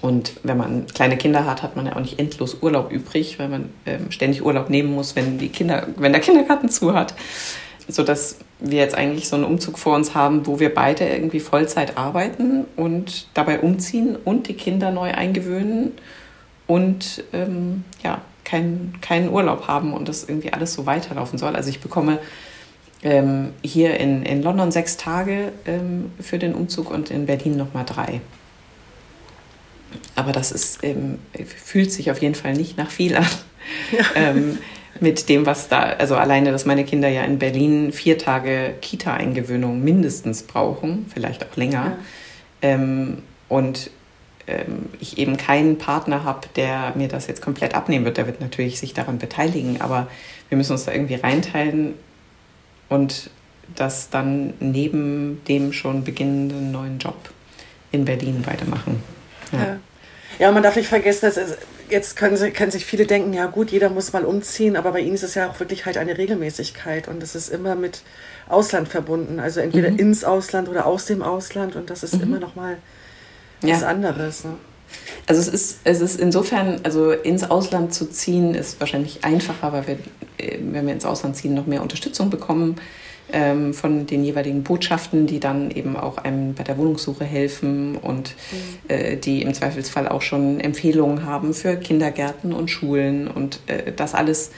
Und 0.01 0.33
wenn 0.43 0.57
man 0.57 0.87
kleine 0.87 1.19
Kinder 1.19 1.45
hat, 1.45 1.63
hat 1.63 1.77
man 1.77 1.87
ja 1.87 1.97
auch 1.97 2.01
nicht 2.01 2.19
endlos 2.19 2.59
Urlaub 2.63 2.91
übrig, 2.91 3.39
weil 3.39 3.49
man 3.49 3.69
ähm, 3.85 4.11
ständig 4.11 4.43
Urlaub 4.43 4.71
nehmen 4.71 4.95
muss, 4.95 5.15
wenn, 5.15 5.37
die 5.39 5.51
Kinder, 5.51 5.89
wenn 5.97 6.13
der 6.13 6.23
Kindergarten 6.23 6.71
zu 6.71 6.95
hat. 6.95 7.15
Sodass 7.87 8.39
wir 8.61 8.79
jetzt 8.79 8.95
eigentlich 8.95 9.29
so 9.29 9.37
einen 9.37 9.45
Umzug 9.45 9.79
vor 9.79 9.95
uns 9.95 10.15
haben, 10.15 10.47
wo 10.47 10.59
wir 10.59 10.73
beide 10.73 11.07
irgendwie 11.07 11.41
Vollzeit 11.41 11.99
arbeiten 11.99 12.65
und 12.77 13.29
dabei 13.35 13.61
umziehen 13.61 14.17
und 14.17 14.49
die 14.49 14.55
Kinder 14.55 14.91
neu 14.91 15.13
eingewöhnen 15.13 15.93
und 16.67 17.25
ähm, 17.33 17.85
ja, 18.03 18.23
keinen 18.45 18.99
kein 19.01 19.29
Urlaub 19.31 19.69
haben 19.69 19.93
und 19.93 20.09
das 20.09 20.25
irgendwie 20.25 20.53
alles 20.53 20.73
so 20.73 20.87
weiterlaufen 20.87 21.39
soll. 21.39 21.57
Also 21.57 21.69
ich 21.69 21.81
bekomme 21.81 22.19
ähm, 23.03 23.51
hier 23.63 23.99
in, 24.01 24.23
in 24.25 24.43
London 24.43 24.73
sechs 24.73 24.97
Tage 24.97 25.53
ähm, 25.67 26.13
für 26.21 26.39
den 26.39 26.55
Umzug 26.55 26.91
und 26.91 27.11
in 27.11 27.27
Berlin 27.27 27.57
nochmal 27.57 27.85
drei. 27.85 28.21
Aber 30.17 30.33
das 30.33 30.53
ist, 30.53 30.79
ähm, 30.83 31.19
fühlt 31.45 31.93
sich 31.93 32.11
auf 32.11 32.21
jeden 32.23 32.35
Fall 32.35 32.55
nicht 32.55 32.79
nach 32.79 32.91
viel 32.91 33.17
an. 33.17 33.27
Ja. 33.93 34.05
Mit 35.05 35.29
dem, 35.29 35.45
was 35.45 35.69
da, 35.69 35.81
also 35.83 36.17
alleine, 36.17 36.51
dass 36.51 36.65
meine 36.65 36.85
Kinder 36.85 37.09
ja 37.09 37.25
in 37.25 37.39
Berlin 37.39 37.93
vier 37.93 38.17
Tage 38.17 38.75
Kita-Eingewöhnung 38.81 39.85
mindestens 39.85 40.45
brauchen, 40.45 41.05
vielleicht 41.13 41.45
auch 41.45 41.57
länger. 41.57 41.85
Ja. 41.85 41.99
Ähm, 42.63 43.19
und 43.51 43.91
ähm, 44.47 44.87
ich 45.01 45.19
eben 45.19 45.37
keinen 45.37 45.77
Partner 45.77 46.25
habe, 46.25 46.49
der 46.57 46.93
mir 46.97 47.09
das 47.09 47.27
jetzt 47.27 47.43
komplett 47.43 47.75
abnehmen 47.75 48.07
wird. 48.07 48.17
Der 48.17 48.27
wird 48.27 48.41
natürlich 48.41 48.81
sich 48.81 48.95
daran 48.95 49.19
beteiligen, 49.19 49.81
aber 49.81 50.09
wir 50.49 50.57
müssen 50.57 50.73
uns 50.73 50.85
da 50.85 50.93
irgendwie 50.93 51.17
reinteilen 51.17 51.95
und 52.89 53.31
das 53.75 54.11
dann 54.11 54.55
neben 54.61 55.43
dem 55.49 55.73
schon 55.73 56.05
beginnenden 56.05 56.73
neuen 56.73 56.99
Job 56.99 57.17
in 57.93 58.05
Berlin 58.05 58.45
weitermachen. 58.47 59.03
Ja. 59.53 59.59
ja. 59.59 59.81
ja 60.39 60.53
man 60.53 60.63
darf 60.63 60.77
nicht 60.77 60.89
vergessen, 60.89 61.27
dass 61.27 61.37
es, 61.37 61.59
jetzt 61.91 62.17
können, 62.17 62.37
sie, 62.37 62.51
können 62.51 62.71
sich 62.71 62.85
viele 62.85 63.07
denken, 63.07 63.33
ja 63.33 63.47
gut, 63.47 63.71
jeder 63.71 63.91
muss 63.91 64.13
mal 64.13 64.25
umziehen, 64.25 64.77
aber 64.77 64.93
bei 64.93 65.01
ihnen 65.01 65.15
ist 65.15 65.23
es 65.23 65.35
ja 65.35 65.49
auch 65.49 65.61
wirklich 65.61 65.87
halt 65.87 65.97
eine 65.97 66.17
Regelmäßigkeit 66.17 67.09
und 67.09 67.23
es 67.23 67.35
ist 67.35 67.49
immer 67.49 67.75
mit 67.75 68.03
Ausland 68.49 68.89
verbunden, 68.89 69.41
also 69.41 69.61
entweder 69.61 69.91
mhm. 69.91 69.99
ins 69.99 70.25
Ausland 70.25 70.69
oder 70.69 70.87
aus 70.87 71.07
dem 71.07 71.23
Ausland 71.23 71.77
und 71.77 71.91
das 71.91 72.03
ist 72.03 72.17
mhm. 72.17 72.23
immer 72.23 72.39
noch 72.39 72.55
mal 72.55 72.77
was 73.61 73.81
ja. 73.81 73.89
anderes. 73.89 74.45
Ne? 74.45 74.57
Also 75.27 75.41
es 75.41 75.49
ist, 75.49 75.81
es 75.85 76.01
ist 76.01 76.21
insofern, 76.21 76.81
also 76.83 77.13
ins 77.13 77.51
Ausland 77.51 77.95
zu 77.95 78.11
ziehen, 78.11 78.55
ist 78.55 78.81
wahrscheinlich 78.81 79.25
einfacher, 79.25 79.73
weil 79.73 79.87
wir, 79.87 79.99
äh, 80.39 80.59
wenn 80.61 80.87
wir 80.87 80.93
ins 80.93 81.05
Ausland 81.05 81.37
ziehen, 81.37 81.55
noch 81.55 81.67
mehr 81.67 81.83
Unterstützung 81.83 82.31
bekommen 82.31 82.77
ähm, 83.33 83.75
von 83.75 84.07
den 84.07 84.25
jeweiligen 84.25 84.63
Botschaften, 84.63 85.27
die 85.27 85.41
dann 85.41 85.71
eben 85.71 85.97
auch 85.97 86.19
einem 86.19 86.55
bei 86.55 86.63
der 86.63 86.77
Wohnungssuche 86.79 87.25
helfen 87.25 87.97
und 87.97 88.35
mhm. 88.51 88.91
äh, 88.95 89.17
die 89.17 89.43
im 89.43 89.55
Zweifelsfall 89.55 90.09
auch 90.09 90.23
schon 90.23 90.61
Empfehlungen 90.61 91.25
haben 91.25 91.55
für 91.55 91.77
Kindergärten 91.77 92.53
und 92.53 92.71
Schulen 92.71 93.29
und 93.29 93.61
äh, 93.67 93.93
das 93.93 94.15
alles 94.15 94.51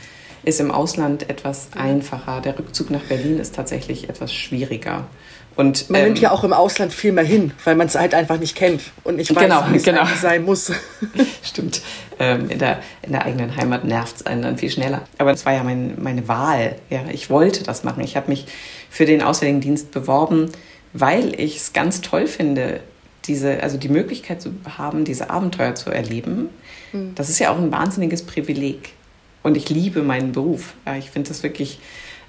ist 0.45 0.61
im 0.61 0.71
Ausland 0.71 1.29
etwas 1.29 1.71
einfacher. 1.77 2.41
Der 2.41 2.59
Rückzug 2.59 2.91
nach 2.91 3.03
Berlin 3.03 3.39
ist 3.39 3.55
tatsächlich 3.55 4.09
etwas 4.09 4.33
schwieriger. 4.33 5.07
Und, 5.57 5.89
man 5.89 6.01
ähm, 6.01 6.07
nimmt 6.09 6.21
ja 6.21 6.33
auch 6.33 6.45
im 6.45 6.53
Ausland 6.53 6.93
viel 6.93 7.13
mehr 7.13 7.25
hin, 7.25 7.53
weil 7.65 7.75
man 7.77 7.87
es 7.87 7.95
halt 7.95 8.13
einfach 8.13 8.39
nicht 8.39 8.55
kennt 8.55 8.83
und 9.05 9.17
nicht 9.17 9.35
weiß, 9.35 9.43
genau, 9.43 9.65
wie 9.71 9.77
es 9.77 9.85
genau. 9.85 10.05
sein 10.21 10.45
muss. 10.45 10.71
Stimmt. 11.43 11.81
Ähm, 12.19 12.51
in, 12.51 12.59
der, 12.59 12.81
in 13.03 13.13
der 13.13 13.25
eigenen 13.25 13.57
Heimat 13.57 13.85
nervt 13.85 14.17
es 14.17 14.27
einen 14.27 14.43
dann 14.43 14.59
viel 14.59 14.71
schneller. 14.71 15.03
Aber 15.17 15.33
das 15.33 15.47
war 15.47 15.55
ja 15.55 15.63
mein, 15.63 15.95
meine 16.03 16.29
Wahl. 16.29 16.77
Ja, 16.91 17.05
ich 17.11 17.31
wollte 17.31 17.65
das 17.65 17.85
machen. 17.85 18.05
Ich 18.05 18.17
habe 18.17 18.29
mich 18.29 18.47
für 18.91 19.07
den 19.07 19.23
Auswärtigen 19.23 19.63
Dienst 19.63 19.93
beworben, 19.93 20.51
weil 20.93 21.39
ich 21.41 21.57
es 21.57 21.73
ganz 21.73 22.03
toll 22.03 22.27
finde, 22.27 22.81
diese, 23.25 23.63
also 23.63 23.79
die 23.79 23.89
Möglichkeit 23.89 24.43
zu 24.43 24.53
haben, 24.77 25.05
diese 25.05 25.31
Abenteuer 25.31 25.75
zu 25.75 25.91
erleben. 25.91 26.51
Mhm. 26.93 27.15
Das 27.15 27.31
ist 27.31 27.39
ja 27.39 27.51
auch 27.51 27.59
ein 27.59 27.73
wahnsinniges 27.73 28.25
Privileg. 28.25 28.91
Und 29.43 29.57
ich 29.57 29.71
liebe 29.71 30.03
meinen 30.03 30.33
Beruf. 30.33 30.75
Ja, 30.85 30.97
ich 30.97 31.11
finde 31.11 31.29
das 31.29 31.43
wirklich 31.43 31.79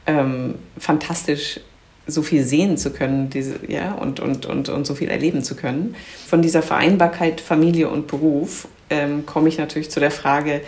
ähm, 0.05 0.55
fantastisch, 0.77 1.59
so 2.07 2.21
viel 2.21 2.43
sehen 2.43 2.77
zu 2.77 2.91
können 2.91 3.29
diese, 3.29 3.59
ja, 3.67 3.93
und, 3.93 4.19
und, 4.19 4.45
und, 4.45 4.67
und 4.69 4.87
so 4.87 4.95
viel 4.95 5.09
erleben 5.09 5.43
zu 5.43 5.55
können. 5.55 5.95
Von 6.25 6.41
dieser 6.41 6.61
Vereinbarkeit 6.61 7.41
Familie 7.41 7.89
und 7.89 8.07
Beruf 8.07 8.69
ähm, 8.89 9.25
komme 9.25 9.49
ich 9.49 9.57
natürlich 9.57 9.91
zu 9.91 9.99
der 9.99 10.11
Frage, 10.11 10.61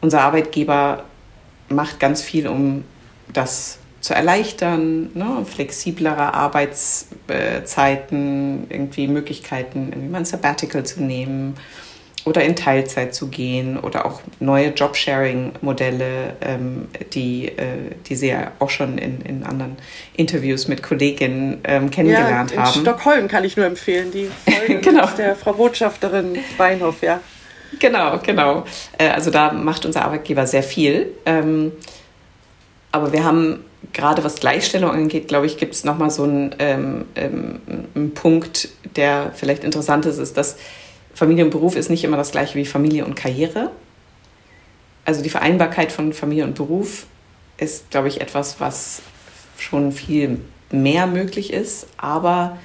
unser 0.00 0.22
Arbeitgeber 0.22 1.04
macht 1.68 2.00
ganz 2.00 2.22
viel, 2.22 2.48
um 2.48 2.82
das 3.32 3.78
zu 4.00 4.14
erleichtern, 4.14 5.10
ne? 5.14 5.44
flexiblere 5.44 6.34
Arbeitszeiten, 6.34 8.66
irgendwie 8.68 9.06
Möglichkeiten, 9.08 9.88
irgendwie 9.88 10.08
mal 10.08 10.18
ein 10.18 10.24
Sabbatical 10.24 10.84
zu 10.84 11.02
nehmen 11.02 11.56
oder 12.26 12.42
in 12.42 12.56
Teilzeit 12.56 13.14
zu 13.14 13.28
gehen 13.28 13.78
oder 13.78 14.04
auch 14.04 14.20
neue 14.40 14.70
Jobsharing-Modelle, 14.70 16.36
ähm, 16.40 16.88
die, 17.12 17.46
äh, 17.46 17.94
die 18.04 18.16
Sie 18.16 18.28
ja 18.28 18.50
auch 18.58 18.68
schon 18.68 18.98
in, 18.98 19.20
in 19.20 19.44
anderen 19.44 19.76
Interviews 20.16 20.66
mit 20.66 20.82
Kolleginnen 20.82 21.60
ähm, 21.62 21.88
kennengelernt 21.90 22.50
ja, 22.50 22.56
in 22.56 22.62
haben. 22.64 22.80
Stockholm 22.80 23.28
kann 23.28 23.44
ich 23.44 23.56
nur 23.56 23.64
empfehlen, 23.64 24.10
die 24.10 24.28
Folge 24.50 24.80
genau. 24.80 25.06
der 25.16 25.36
Frau 25.36 25.52
Botschafterin 25.52 26.36
Beinhoff, 26.58 27.00
ja. 27.02 27.20
Genau, 27.78 28.18
genau. 28.18 28.64
Äh, 28.98 29.10
also 29.10 29.30
da 29.30 29.52
macht 29.52 29.86
unser 29.86 30.04
Arbeitgeber 30.04 30.48
sehr 30.48 30.64
viel. 30.64 31.12
Ähm, 31.26 31.72
aber 32.90 33.12
wir 33.12 33.22
haben 33.22 33.64
gerade 33.92 34.24
was 34.24 34.36
Gleichstellung 34.36 34.90
angeht, 34.90 35.28
glaube 35.28 35.46
ich, 35.46 35.58
gibt 35.58 35.74
es 35.74 35.84
nochmal 35.84 36.10
so 36.10 36.24
einen, 36.24 36.56
ähm, 36.58 37.04
ähm, 37.14 37.60
einen 37.94 38.14
Punkt, 38.14 38.68
der 38.96 39.30
vielleicht 39.32 39.62
interessant 39.62 40.06
ist, 40.06 40.18
ist, 40.18 40.36
dass 40.36 40.56
Familie 41.16 41.46
und 41.46 41.50
Beruf 41.50 41.76
ist 41.76 41.88
nicht 41.88 42.04
immer 42.04 42.18
das 42.18 42.30
gleiche 42.30 42.56
wie 42.56 42.66
Familie 42.66 43.06
und 43.06 43.16
Karriere. 43.16 43.70
Also 45.06 45.22
die 45.22 45.30
Vereinbarkeit 45.30 45.90
von 45.90 46.12
Familie 46.12 46.44
und 46.44 46.54
Beruf 46.54 47.06
ist, 47.56 47.90
glaube 47.90 48.08
ich, 48.08 48.20
etwas, 48.20 48.60
was 48.60 49.00
schon 49.56 49.92
viel 49.92 50.40
mehr 50.70 51.06
möglich 51.06 51.54
ist. 51.54 51.86
Aber 51.96 52.58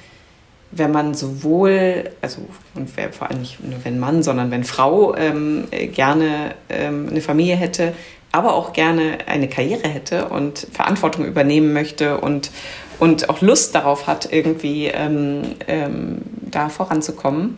wenn 0.71 0.91
man 0.91 1.13
sowohl, 1.13 2.09
also 2.21 2.41
und 2.75 2.89
vor 2.89 3.29
allem 3.29 3.39
nicht 3.39 3.63
nur 3.63 3.79
wenn 3.85 3.99
Mann, 3.99 4.21
sondern 4.21 4.51
wenn 4.51 4.65
Frau 4.65 5.15
ähm, 5.15 5.69
gerne 5.71 6.55
ähm, 6.67 7.07
eine 7.09 7.21
Familie 7.21 7.55
hätte, 7.55 7.93
aber 8.33 8.53
auch 8.55 8.73
gerne 8.73 9.19
eine 9.27 9.47
Karriere 9.47 9.87
hätte 9.87 10.27
und 10.27 10.67
Verantwortung 10.73 11.23
übernehmen 11.23 11.71
möchte 11.71 12.19
und 12.19 12.51
und 12.99 13.29
auch 13.29 13.41
Lust 13.41 13.73
darauf 13.75 14.07
hat, 14.07 14.31
irgendwie 14.31 14.87
ähm, 14.87 15.55
ähm, 15.67 16.21
da 16.41 16.69
voranzukommen, 16.69 17.57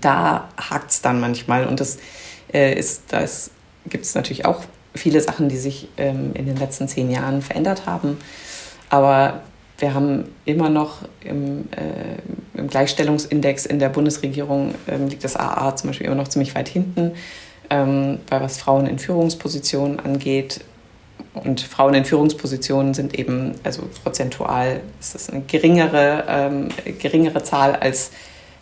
da 0.00 0.48
hakt 0.56 0.90
es 0.90 1.02
dann 1.02 1.20
manchmal. 1.20 1.66
Und 1.66 1.80
das 1.80 1.98
äh, 2.52 2.74
ist, 2.74 3.04
da 3.08 3.24
gibt 3.86 4.04
es 4.04 4.14
natürlich 4.14 4.44
auch 4.44 4.62
viele 4.94 5.20
Sachen, 5.20 5.48
die 5.48 5.56
sich 5.56 5.88
ähm, 5.96 6.32
in 6.34 6.46
den 6.46 6.56
letzten 6.56 6.88
zehn 6.88 7.10
Jahren 7.10 7.42
verändert 7.42 7.86
haben. 7.86 8.18
Aber 8.90 9.42
wir 9.78 9.92
haben 9.92 10.26
immer 10.44 10.68
noch 10.68 10.98
im, 11.20 11.68
äh, 11.72 12.58
im 12.58 12.68
Gleichstellungsindex 12.68 13.66
in 13.66 13.78
der 13.78 13.88
Bundesregierung 13.88 14.74
ähm, 14.86 15.08
liegt 15.08 15.24
das 15.24 15.36
AA 15.36 15.74
zum 15.74 15.90
Beispiel 15.90 16.06
immer 16.06 16.16
noch 16.16 16.28
ziemlich 16.28 16.54
weit 16.54 16.68
hinten, 16.68 17.12
ähm, 17.70 18.20
bei 18.30 18.40
was 18.40 18.58
Frauen 18.58 18.86
in 18.86 18.98
Führungspositionen 18.98 19.98
angeht. 20.00 20.60
Und 21.34 21.60
Frauen 21.60 21.94
in 21.94 22.04
Führungspositionen 22.04 22.94
sind 22.94 23.18
eben, 23.18 23.54
also 23.64 23.82
prozentual 24.04 24.80
ist 25.00 25.16
das 25.16 25.30
eine 25.30 25.42
geringere, 25.42 26.24
ähm, 26.28 26.68
geringere 27.00 27.42
Zahl 27.42 27.74
als 27.74 28.12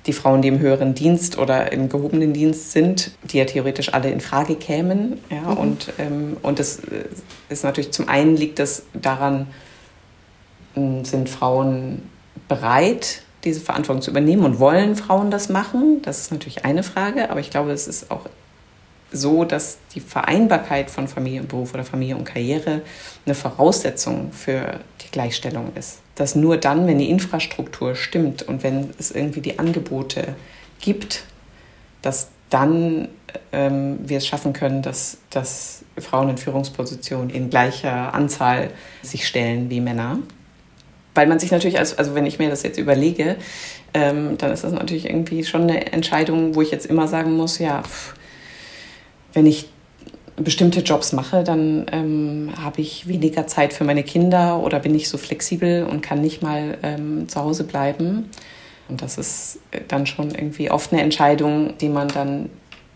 die 0.07 0.13
Frauen, 0.13 0.43
die 0.43 0.49
im 0.49 0.59
höheren 0.59 0.95
Dienst 0.95 1.39
oder 1.39 1.73
im 1.73 1.89
gehobenen 1.89 2.33
Dienst 2.33 2.73
sind, 2.73 3.13
die 3.25 3.39
ja 3.39 3.45
theoretisch 3.45 3.95
alle 3.95 4.11
in 4.11 4.21
Frage 4.21 4.57
kämen. 4.57 5.21
Ja, 5.31 5.53
mhm. 5.53 5.57
Und, 5.57 5.93
ähm, 5.99 6.37
und 6.43 6.59
das 6.59 6.81
äh, 6.81 7.05
ist 7.49 7.65
natürlich 7.65 7.93
zum 7.93 8.09
einen 8.09 8.37
liegt 8.37 8.59
das 8.59 8.85
daran, 8.95 9.47
sind 10.75 11.29
Frauen 11.29 12.03
bereit, 12.49 13.23
diese 13.45 13.61
Verantwortung 13.61 14.03
zu 14.03 14.11
übernehmen 14.11 14.45
und 14.45 14.59
wollen 14.59 14.97
Frauen 14.97 15.31
das 15.31 15.49
machen? 15.49 16.01
Das 16.03 16.21
ist 16.21 16.33
natürlich 16.33 16.65
eine 16.65 16.83
Frage, 16.83 17.31
aber 17.31 17.41
ich 17.41 17.51
glaube, 17.51 17.73
es 17.73 17.87
ist 17.87 18.11
auch 18.11 18.27
so, 19.13 19.45
dass 19.45 19.79
die 19.95 20.01
Vereinbarkeit 20.01 20.91
von 20.91 21.09
Familie 21.09 21.41
und 21.41 21.49
Beruf 21.49 21.75
oder 21.75 21.85
Familie 21.85 22.17
und 22.17 22.25
Karriere 22.25 22.83
eine 23.27 23.35
Voraussetzung 23.35 24.33
für 24.33 24.81
die 25.03 25.11
Gleichstellung 25.11 25.73
ist. 25.75 26.01
Dass 26.15 26.35
nur 26.35 26.57
dann, 26.57 26.87
wenn 26.87 26.99
die 26.99 27.11
Infrastruktur 27.11 27.95
stimmt 27.95 28.43
und 28.43 28.63
wenn 28.63 28.91
es 28.99 29.11
irgendwie 29.11 29.41
die 29.41 29.59
Angebote 29.59 30.35
gibt, 30.81 31.25
dass 32.03 32.29
dann 32.51 33.09
ähm, 33.53 33.99
wir 34.03 34.19
es 34.19 34.27
schaffen 34.27 34.53
können, 34.53 34.83
dass, 34.83 35.19
dass 35.31 35.85
Frauen 35.99 36.29
in 36.31 36.39
Führungspositionen 36.39 37.31
in 37.31 37.49
gleicher 37.49 38.13
Anzahl 38.15 38.71
sich 39.03 39.27
stellen 39.27 39.71
wie 39.71 39.81
Männer. 39.81 40.19
Weil 41.15 41.27
man 41.27 41.39
sich 41.39 41.51
natürlich, 41.51 41.79
als, 41.79 41.97
also 41.97 42.15
wenn 42.15 42.27
ich 42.27 42.39
mir 42.39 42.51
das 42.51 42.63
jetzt 42.63 42.79
überlege, 42.79 43.37
ähm, 43.95 44.39
dann 44.39 44.53
ist 44.53 44.65
das 44.65 44.73
natürlich 44.73 45.07
irgendwie 45.07 45.45
schon 45.45 45.63
eine 45.63 45.93
Entscheidung, 45.93 46.55
wo 46.55 46.63
ich 46.63 46.71
jetzt 46.71 46.87
immer 46.87 47.09
sagen 47.09 47.37
muss, 47.37 47.59
ja, 47.59 47.83
pff, 47.83 48.15
wenn 49.33 49.47
ich 49.47 49.69
bestimmte 50.37 50.81
Jobs 50.81 51.13
mache, 51.13 51.45
dann 51.45 51.87
ähm, 51.93 52.53
habe 52.61 52.81
ich 52.81 53.07
weniger 53.07 53.47
Zeit 53.47 53.73
für 53.73 53.85
meine 53.85 54.03
Kinder 54.03 54.61
oder 54.61 54.81
bin 54.81 54.95
ich 54.95 55.09
so 55.09 55.19
flexibel 55.19 55.85
und 55.85 56.01
kann 56.01 56.21
nicht 56.21 56.43
mal 56.43 56.79
ähm, 56.83 57.29
zu 57.29 57.41
Hause 57.41 57.65
bleiben. 57.65 58.31
Und 58.89 59.03
das 59.03 59.19
ist 59.19 59.59
dann 59.89 60.07
schon 60.07 60.35
irgendwie 60.35 60.71
oft 60.71 60.93
eine 60.93 61.03
Entscheidung, 61.03 61.77
die 61.79 61.89
man 61.89 62.09
dann 62.09 62.51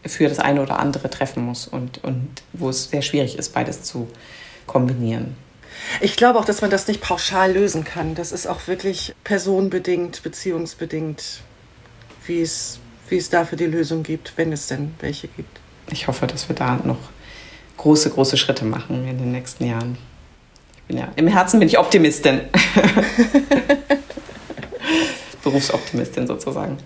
für 0.05 0.29
das 0.29 0.39
eine 0.39 0.63
oder 0.63 0.79
andere 0.79 1.11
treffen 1.11 1.45
muss 1.45 1.67
und, 1.67 2.03
und 2.05 2.29
wo 2.53 2.69
es 2.69 2.91
sehr 2.91 3.03
schwierig 3.03 3.39
ist, 3.39 3.53
beides 3.53 3.83
zu 3.83 4.09
kombinieren. 4.67 5.37
Ich 6.01 6.17
glaube 6.17 6.39
auch, 6.39 6.45
dass 6.45 6.63
man 6.63 6.71
das 6.71 6.89
nicht 6.89 7.01
pauschal 7.01 7.53
lösen 7.53 7.85
kann. 7.85 8.15
Das 8.15 8.33
ist 8.33 8.47
auch 8.47 8.67
wirklich 8.67 9.15
personenbedingt, 9.25 10.23
beziehungsbedingt, 10.23 11.41
wie 12.27 12.41
es, 12.41 12.79
wie 13.09 13.17
es 13.17 13.31
dafür 13.31 13.59
die 13.59 13.67
Lösung 13.67 14.03
gibt, 14.03 14.33
wenn 14.37 14.53
es 14.53 14.69
denn 14.69 14.95
welche 15.01 15.29
gibt 15.29 15.61
ich 15.91 16.09
hoffe, 16.09 16.27
dass 16.27 16.49
wir 16.49 16.57
da 16.57 16.79
noch 16.83 16.99
große, 17.77 18.11
große 18.11 18.37
Schritte 18.37 18.65
machen 18.65 19.07
in 19.07 19.19
den 19.19 19.33
nächsten 19.33 19.67
Jahren. 19.67 19.99
Ja, 20.89 21.09
Im 21.17 21.27
Herzen 21.27 21.59
bin 21.59 21.69
ich 21.69 21.79
Optimistin. 21.79 22.41
Berufsoptimistin 25.43 26.27
sozusagen. 26.27 26.79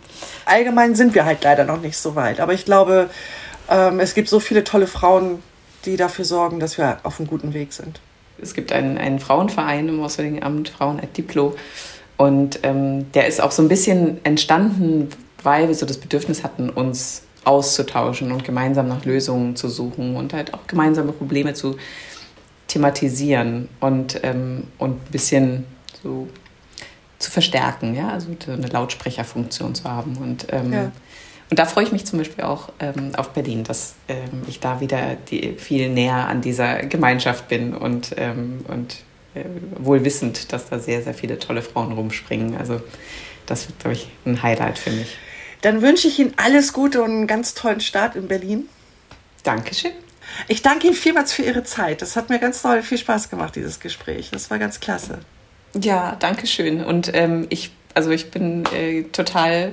Allgemein 0.45 0.95
sind 0.95 1.15
wir 1.15 1.25
halt 1.25 1.43
leider 1.45 1.65
noch 1.65 1.81
nicht 1.81 1.97
so 1.97 2.15
weit. 2.15 2.41
Aber 2.41 2.53
ich 2.53 2.65
glaube, 2.65 3.09
ähm, 3.69 4.01
es 4.01 4.15
gibt 4.15 4.29
so 4.29 4.41
viele 4.41 4.65
tolle 4.65 4.87
Frauen, 4.87 5.43
die 5.85 5.97
dafür 5.97 6.25
sorgen, 6.25 6.61
dass 6.61 6.77
wir 6.77 6.99
auf 7.03 7.19
einem 7.19 7.29
guten 7.29 7.55
Weg 7.55 7.73
sind. 7.73 8.01
Es 8.41 8.55
gibt 8.55 8.73
einen, 8.73 8.99
einen 8.99 9.19
Frauenverein 9.19 9.89
im 9.89 10.03
Auswärtigen 10.03 10.43
Amt, 10.43 10.71
Frauen 10.71 10.99
at 11.01 11.17
Diplo. 11.17 11.57
Und 12.17 12.61
ähm, 12.63 13.11
der 13.13 13.27
ist 13.27 13.41
auch 13.41 13.53
so 13.53 13.63
ein 13.63 13.69
bisschen 13.69 14.23
entstanden, 14.25 15.09
weil 15.43 15.69
wir 15.69 15.75
so 15.75 15.87
das 15.87 15.99
Bedürfnis 15.99 16.45
hatten, 16.45 16.69
uns 16.69 17.23
auszutauschen 17.45 18.33
und 18.33 18.45
gemeinsam 18.45 18.89
nach 18.89 19.05
Lösungen 19.05 19.57
zu 19.57 19.69
suchen 19.69 20.17
und 20.17 20.33
halt 20.33 20.55
auch 20.55 20.67
gemeinsame 20.67 21.13
Probleme 21.13 21.55
zu 21.55 21.77
thematisieren 22.69 23.69
und, 23.81 24.21
ähm, 24.23 24.65
und 24.79 24.93
ein 24.93 25.11
bisschen 25.11 25.65
so 26.03 26.29
zu 27.19 27.31
verstärken, 27.31 27.95
ja, 27.95 28.09
also 28.09 28.29
eine 28.47 28.67
Lautsprecherfunktion 28.67 29.75
zu 29.75 29.85
haben. 29.85 30.17
Und, 30.17 30.47
ähm, 30.51 30.73
ja. 30.73 30.93
und 31.51 31.59
da 31.59 31.67
freue 31.67 31.85
ich 31.85 31.93
mich 31.93 32.07
zum 32.07 32.19
Beispiel 32.19 32.45
auch 32.45 32.71
ähm, 32.79 33.15
auf 33.17 33.31
Berlin, 33.31 33.65
dass 33.65 33.95
ähm, 34.09 34.43
ich 34.47 34.61
da 34.61 34.81
wieder 34.81 35.17
die, 35.31 35.55
viel 35.59 35.91
näher 35.91 36.29
an 36.29 36.41
dieser 36.41 36.83
Gemeinschaft 36.85 37.49
bin 37.49 37.75
und, 37.75 38.15
ähm, 38.17 38.65
und 38.69 38.97
äh, 39.35 39.45
wohl 39.79 40.05
wissend, 40.05 40.53
dass 40.53 40.71
da 40.71 40.79
sehr, 40.79 41.03
sehr 41.03 41.15
viele 41.15 41.39
tolle 41.39 41.63
Frauen 41.63 41.93
rumspringen. 41.93 42.57
Also 42.57 42.81
das 43.47 43.69
wird, 43.69 43.79
glaube 43.81 43.97
ich, 43.97 44.09
ein 44.25 44.43
Highlight 44.43 44.79
für 44.79 44.91
mich. 44.91 45.17
Dann 45.63 45.83
wünsche 45.83 46.09
ich 46.09 46.19
Ihnen 46.19 46.35
alles 46.37 46.73
Gute 46.73 47.03
und 47.03 47.11
einen 47.11 47.27
ganz 47.27 47.55
tollen 47.55 47.81
Start 47.81 48.17
in 48.17 48.29
Berlin. 48.29 48.69
Dankeschön. 49.43 49.93
Ich 50.49 50.63
danke 50.63 50.87
Ihnen 50.87 50.97
vielmals 50.97 51.33
für 51.33 51.43
Ihre 51.43 51.65
Zeit. 51.65 52.03
Das 52.03 52.17
hat 52.17 52.31
mir 52.31 52.39
ganz 52.39 52.63
toll 52.63 52.83
viel 52.83 52.99
Spaß 52.99 53.31
gemacht, 53.31 53.57
dieses 53.57 53.81
Gespräch. 53.81 54.31
Das 54.31 54.51
war 54.51 54.59
ganz 54.59 54.81
klasse. 54.81 55.19
Ja, 55.75 56.17
danke 56.19 56.47
schön. 56.47 56.85
Und 56.85 57.11
ähm, 57.15 57.47
ich, 57.51 57.73
also 57.95 58.11
ich 58.11 58.31
bin 58.31 58.65
äh, 58.75 59.05
total 59.05 59.73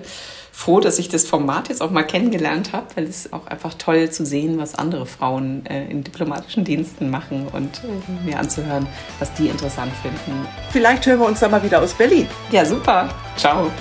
froh, 0.51 0.79
dass 0.79 0.97
ich 0.97 1.07
das 1.07 1.25
Format 1.25 1.69
jetzt 1.69 1.83
auch 1.83 1.91
mal 1.91 2.03
kennengelernt 2.03 2.73
habe, 2.73 2.87
weil 2.95 3.03
es 3.03 3.31
auch 3.31 3.45
einfach 3.45 3.75
toll 3.75 4.09
zu 4.09 4.25
sehen, 4.25 4.57
was 4.57 4.73
andere 4.73 5.05
Frauen 5.05 5.65
äh, 5.67 5.85
in 5.85 6.03
diplomatischen 6.03 6.63
Diensten 6.63 7.11
machen 7.11 7.47
und 7.51 7.83
äh, 7.83 8.25
mir 8.25 8.39
anzuhören, 8.39 8.87
was 9.19 9.31
die 9.35 9.49
interessant 9.49 9.93
finden. 10.01 10.47
Vielleicht 10.71 11.05
hören 11.05 11.19
wir 11.19 11.27
uns 11.27 11.39
dann 11.41 11.51
mal 11.51 11.63
wieder 11.63 11.81
aus 11.81 11.93
Berlin. 11.93 12.27
Ja, 12.51 12.65
super. 12.65 13.09
Ciao. 13.37 13.71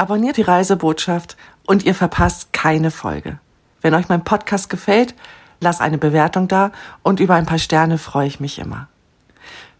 Abonniert 0.00 0.38
die 0.38 0.42
Reisebotschaft 0.42 1.36
und 1.66 1.84
ihr 1.84 1.94
verpasst 1.94 2.52
keine 2.52 2.90
Folge. 2.90 3.38
Wenn 3.82 3.94
euch 3.94 4.08
mein 4.08 4.24
Podcast 4.24 4.70
gefällt, 4.70 5.14
lasst 5.60 5.82
eine 5.82 5.98
Bewertung 5.98 6.48
da 6.48 6.72
und 7.02 7.20
über 7.20 7.34
ein 7.34 7.46
paar 7.46 7.58
Sterne 7.58 7.98
freue 7.98 8.26
ich 8.26 8.40
mich 8.40 8.58
immer. 8.58 8.88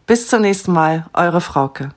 Bis 0.06 0.28
zum 0.28 0.42
nächsten 0.42 0.72
Mal, 0.72 1.06
eure 1.14 1.40
Frauke. 1.40 1.92